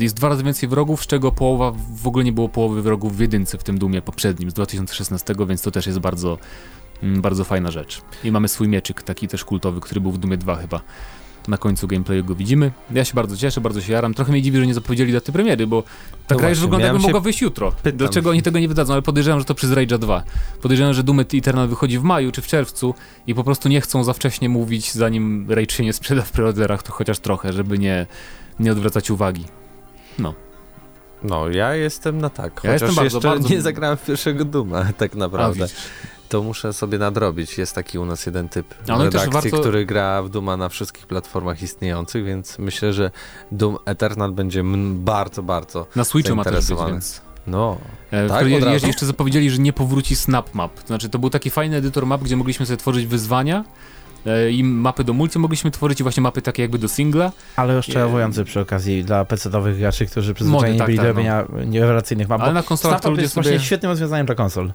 [0.00, 3.20] jest dwa razy więcej wrogów, z czego połowa, w ogóle nie było połowy wrogów w
[3.20, 6.38] jedynce w tym Dumie poprzednim z 2016, więc to też jest bardzo,
[7.02, 8.02] mm, bardzo fajna rzecz.
[8.24, 10.80] I mamy swój mieczyk, taki też kultowy, który był w Dumie 2 chyba
[11.48, 12.72] na końcu gameplayu go widzimy.
[12.90, 14.14] Ja się bardzo cieszę, bardzo się jaram.
[14.14, 15.82] Trochę mnie dziwi, że nie zapowiedzieli daty premiery, bo
[16.26, 17.72] ta no gra już wygląda jakby mogła wyjść jutro.
[17.72, 17.98] Pytam.
[17.98, 18.92] Dlaczego oni tego nie wydadzą?
[18.92, 20.22] Ale podejrzewam, że to przez Rage'a 2.
[20.62, 22.94] Podejrzewam, że Doom Eternal wychodzi w maju czy w czerwcu
[23.26, 26.82] i po prostu nie chcą za wcześnie mówić, zanim Rage się nie sprzeda w preorderach,
[26.82, 28.06] to chociaż trochę, żeby nie,
[28.60, 29.44] nie odwracać uwagi.
[30.18, 30.34] No.
[31.22, 32.60] No, ja jestem na tak.
[32.60, 33.48] Chociaż ja jestem bardzo, jeszcze bardzo...
[33.48, 35.64] nie zagrałem pierwszego Duma, tak naprawdę.
[35.64, 37.58] A, to muszę sobie nadrobić.
[37.58, 39.60] Jest taki u nas jeden typ no, redakcji, warto...
[39.60, 43.10] który gra w Duma na wszystkich platformach istniejących, więc myślę, że
[43.52, 44.62] Doom Eternal będzie
[44.94, 47.26] bardzo, bardzo Na Switchu ma też być, więc...
[47.46, 47.78] No.
[48.10, 50.80] E, tak, je, jeszcze zapowiedzieli, że nie powróci Snap Map.
[50.80, 53.64] To znaczy, to był taki fajny edytor map, gdzie mogliśmy sobie tworzyć wyzwania
[54.26, 57.32] e, i mapy do multi mogliśmy tworzyć i właśnie mapy takie jakby do singla.
[57.56, 62.28] Ale oszczędzające przy okazji dla PC-owych graczy, którzy przyzwyczajeni tak, byli tak, do robienia no.
[62.28, 62.40] map.
[62.40, 63.50] Ale na konsolach to ludzie jest sobie...
[63.50, 64.72] właśnie świetnym rozwiązaniem dla konsol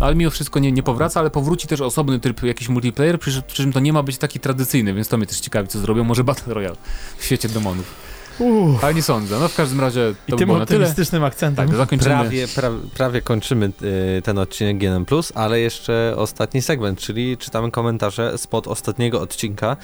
[0.00, 3.62] ale mimo wszystko nie, nie powraca, ale powróci też osobny tryb jakiś multiplayer, przy, przy
[3.62, 6.04] czym to nie ma być taki tradycyjny, więc to mnie też ciekawi, co zrobią.
[6.04, 6.76] Może Battle Royale
[7.18, 8.04] w świecie demonów.
[8.38, 8.84] Uff.
[8.84, 9.38] Ale nie sądzę.
[9.38, 11.68] No w każdym razie to I tym optymistycznym akcentem.
[11.68, 12.14] Tak, zakończymy.
[12.14, 13.72] Prawie, pra, prawie kończymy
[14.18, 19.76] y, ten odcinek GNM+, ale jeszcze ostatni segment, czyli czytamy komentarze spod ostatniego odcinka.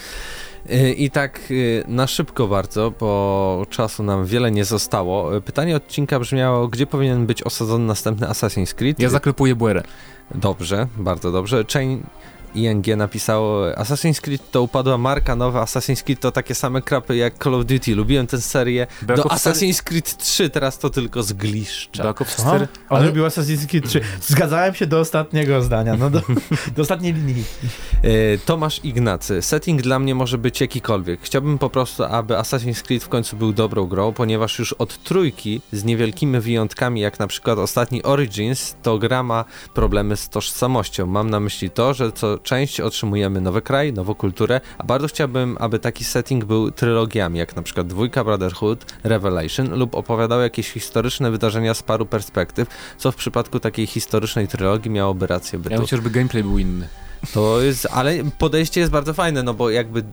[0.97, 5.41] I tak y, na szybko bardzo, bo czasu nam wiele nie zostało.
[5.41, 9.01] Pytanie odcinka brzmiało, gdzie powinien być osadzony następny Assassin's Creed?
[9.01, 9.83] Ja zaklepuję Buerę.
[10.35, 11.65] Dobrze, bardzo dobrze.
[11.73, 12.03] Chain
[12.55, 13.45] ING napisał
[13.77, 17.65] Assassin's Creed to upadła marka, nowa Assassin's Creed to takie same krapy jak Call of
[17.65, 17.95] Duty.
[17.95, 18.87] Lubiłem tę serię.
[19.03, 22.03] Do Assassin's Creed 3 teraz to tylko zgliszcza.
[22.03, 22.69] Black Ops 4?
[22.89, 24.01] Ale lubił Assassin's Creed 3.
[24.21, 26.23] Zgadzałem się do ostatniego zdania, no do,
[26.77, 27.45] do ostatniej linii.
[28.03, 29.43] E, Tomasz Ignacy.
[29.43, 31.21] Setting dla mnie może być jakikolwiek.
[31.23, 35.61] Chciałbym po prostu, aby Assassin's Creed w końcu był dobrą grą, ponieważ już od trójki
[35.73, 39.45] z niewielkimi wyjątkami, jak na przykład ostatni Origins, to gra ma
[39.75, 41.07] problemy z tożsamością.
[41.07, 45.57] Mam na myśli to, że co część otrzymujemy nowy kraj, nową kulturę, a bardzo chciałbym,
[45.61, 51.31] aby taki setting był trylogiami, jak na przykład dwójka Brotherhood, Revelation lub opowiadał jakieś historyczne
[51.31, 52.69] wydarzenia z paru perspektyw,
[52.99, 55.83] co w przypadku takiej historycznej trylogii miałoby rację bytu.
[55.83, 56.89] Ja żeby gameplay był inny.
[57.35, 60.05] To jest, ale podejście jest bardzo fajne, no bo jakby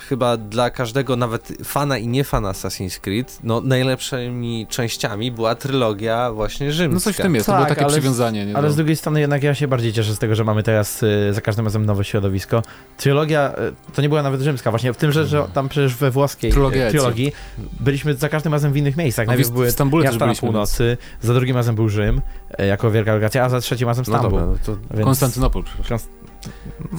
[0.00, 6.32] chyba dla każdego, nawet fana i nie fana Assassin's Creed, no najlepszymi częściami była trylogia
[6.32, 6.94] właśnie rzymska.
[6.94, 8.46] No coś w tym jest, tak, to było tak, takie ale, przywiązanie.
[8.46, 11.02] Nie ale z drugiej strony jednak ja się bardziej cieszę z tego, że mamy teraz
[11.02, 12.62] y, za każdym razem nowe środowisko.
[12.96, 13.52] Trylogia
[13.88, 16.50] y, to nie była nawet rzymska, właśnie w tym, że, że tam przecież we włoskiej
[16.50, 17.32] y, trylogii
[17.80, 19.26] byliśmy za każdym razem w innych miejscach.
[19.26, 22.20] No, Najpierw były Stambule miasta na północy, za drugim razem był Rzym,
[22.60, 24.40] y, jako wielka lokacja, a za trzecim razem no Stambuł.
[24.40, 24.76] No dobra, to...
[24.90, 25.04] Więc...
[25.04, 25.98] Konstantynopol, przepraszam.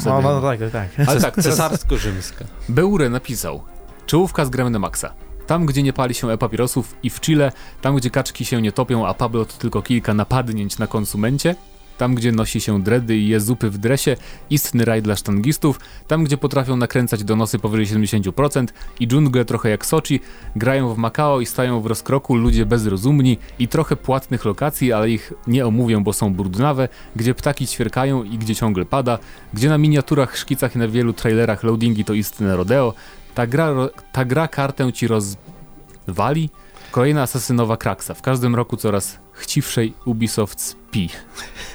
[0.05, 0.71] No, no, no, tak, tak.
[0.71, 1.07] tak.
[1.07, 2.45] Ale tak, cesarsko-rzymska.
[2.69, 3.61] Beure napisał,
[4.05, 5.13] czołówka z gramy na maksa.
[5.47, 9.07] Tam, gdzie nie pali się e-papierosów i w Chile, tam, gdzie kaczki się nie topią,
[9.07, 11.55] a Pablo to tylko kilka napadnięć na konsumencie,
[12.01, 14.15] tam gdzie nosi się dredy i je zupy w dresie,
[14.49, 18.67] istny raj dla sztangistów, tam gdzie potrafią nakręcać donosy powyżej 70%
[18.99, 20.19] i dżungle trochę jak Sochi,
[20.55, 25.33] grają w Makao i stają w rozkroku ludzie bezrozumni i trochę płatnych lokacji, ale ich
[25.47, 29.19] nie omówią, bo są brudnawe, gdzie ptaki ćwierkają i gdzie ciągle pada,
[29.53, 32.93] gdzie na miniaturach, szkicach i na wielu trailerach loadingi to istne rodeo,
[33.35, 33.73] ta gra,
[34.11, 36.49] ta gra kartę ci rozwali,
[36.91, 38.13] Kolejna asasynowa kraksa.
[38.13, 41.09] W każdym roku coraz chciwszej Ubisoft spi.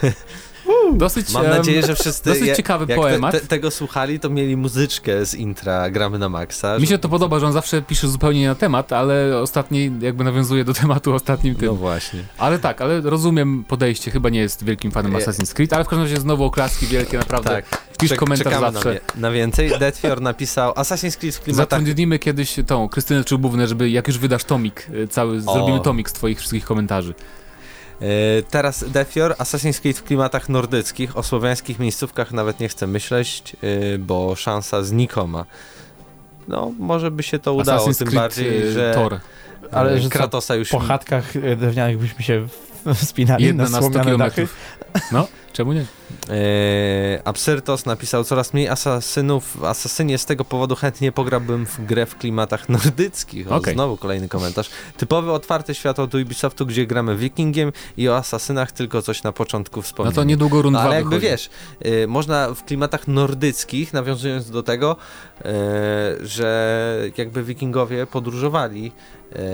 [0.92, 3.32] Dosyć, Mam nadzieję, że wszyscy dosyć ciekawy jak poemat.
[3.32, 6.78] Te, te, tego słuchali, to mieli muzyczkę z intra Gramy na Maxa.
[6.78, 10.24] Mi się to podoba, że on zawsze pisze zupełnie nie na temat, ale ostatni jakby
[10.24, 11.66] nawiązuje do tematu ostatnim tym.
[11.66, 12.20] No właśnie.
[12.38, 16.02] Ale tak, ale rozumiem podejście, chyba nie jest wielkim fanem Assassin's Creed, ale w każdym
[16.02, 17.50] razie znowu oklaski wielkie, naprawdę.
[17.50, 17.86] Tak.
[17.98, 19.00] Pisz Czek komentarz zawsze.
[19.14, 19.70] Na, na więcej.
[19.78, 21.80] Deathfior napisał Assassin's Creed w klimatach...
[21.80, 25.54] Zatrudnimy kiedyś tą Krystynę Czubównę, żeby jak już wydasz tomik y, cały, o.
[25.54, 27.14] zrobimy tomik z twoich wszystkich komentarzy.
[28.00, 33.56] E, teraz Defior, Assassin's Creed w klimatach nordyckich, o słowiańskich miejscówkach nawet nie chcę myśleć,
[33.62, 35.44] e, bo szansa znikoma.
[36.48, 38.92] No, może by się to udało, Assassin's tym Creed, bardziej, e, że...
[38.94, 39.20] Tor.
[39.72, 40.68] Ale że Kratosa już...
[40.68, 42.48] Po chatkach drewnianych byśmy się
[42.94, 44.18] wspinali Jedna na na 100 słomiane km.
[44.18, 44.48] dachy.
[45.12, 45.80] No, czemu nie?
[45.80, 49.56] Eee, Absyrtos napisał coraz mniej asasynów.
[49.60, 53.52] W Asasynie z tego powodu chętnie pograłbym w grę w klimatach nordyckich.
[53.52, 53.74] O, Okej.
[53.74, 54.70] Znowu kolejny komentarz.
[54.96, 59.76] Typowy otwarty świat od Ubisoftu, gdzie gramy wikingiem i o asasynach tylko coś na początku
[59.78, 60.14] No wspomnieć.
[60.14, 61.26] to niedługo rund No, 2 ale jakby wychodzi.
[61.30, 61.50] wiesz,
[61.86, 64.96] y, można w klimatach nordyckich, nawiązując do tego,
[65.40, 65.44] y,
[66.26, 68.92] że jakby wikingowie podróżowali.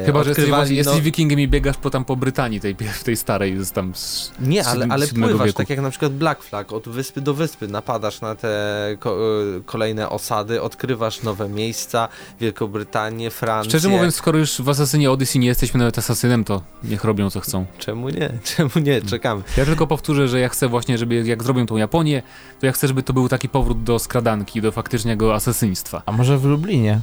[0.02, 2.76] y, Chyba, że jesteś, właśnie, jesteś no, wikingiem i biegasz po tam po Brytanii, tej,
[2.92, 5.56] w tej starej, z tam z Nie, ale, ale pływasz, wieku.
[5.56, 9.16] tak jak na przykład Black Flag, od wyspy do wyspy, napadasz na te ko
[9.58, 12.08] y, kolejne osady, odkrywasz nowe miejsca,
[12.40, 13.70] Wielką Brytanię, Francję.
[13.70, 17.40] Szczerze mówiąc, skoro już w Assassinie Odyssey nie jesteśmy nawet asasynem, to niech robią co
[17.40, 17.66] chcą.
[17.78, 18.30] Czemu nie?
[18.56, 19.02] Czemu nie?
[19.02, 19.42] Czekamy.
[19.56, 22.22] Ja tylko powtórzę, że ja chcę właśnie, żeby jak zrobią tą Japonię,
[22.60, 26.02] to ja chcę, żeby to był taki powrót do skradanki, do faktycznego asesyństwa.
[26.06, 27.00] A może w Lublinie?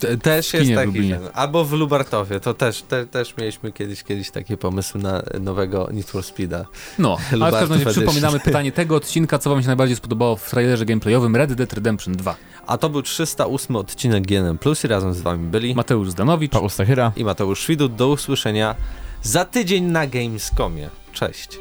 [0.00, 1.20] Te- Też jest taki ten.
[1.34, 6.10] Albo w Lubartowie, to też, te, też mieliśmy kiedyś, kiedyś takie pomysły na nowego Need
[6.10, 6.64] for Speeda.
[6.98, 10.36] No, ale w Lubartów każdym razie przypominamy pytanie tego odcinka, co wam się najbardziej spodobało
[10.36, 12.36] w trailerze gameplayowym Red Dead Redemption 2.
[12.66, 16.70] A to był 308 odcinek GNM Plus i razem z wami byli Mateusz Zdanowicz, Paul
[16.70, 17.12] Stachyra.
[17.16, 17.94] i Mateusz Widut.
[17.94, 18.74] Do usłyszenia
[19.22, 20.88] za tydzień na Gamescomie.
[21.12, 21.58] Cześć.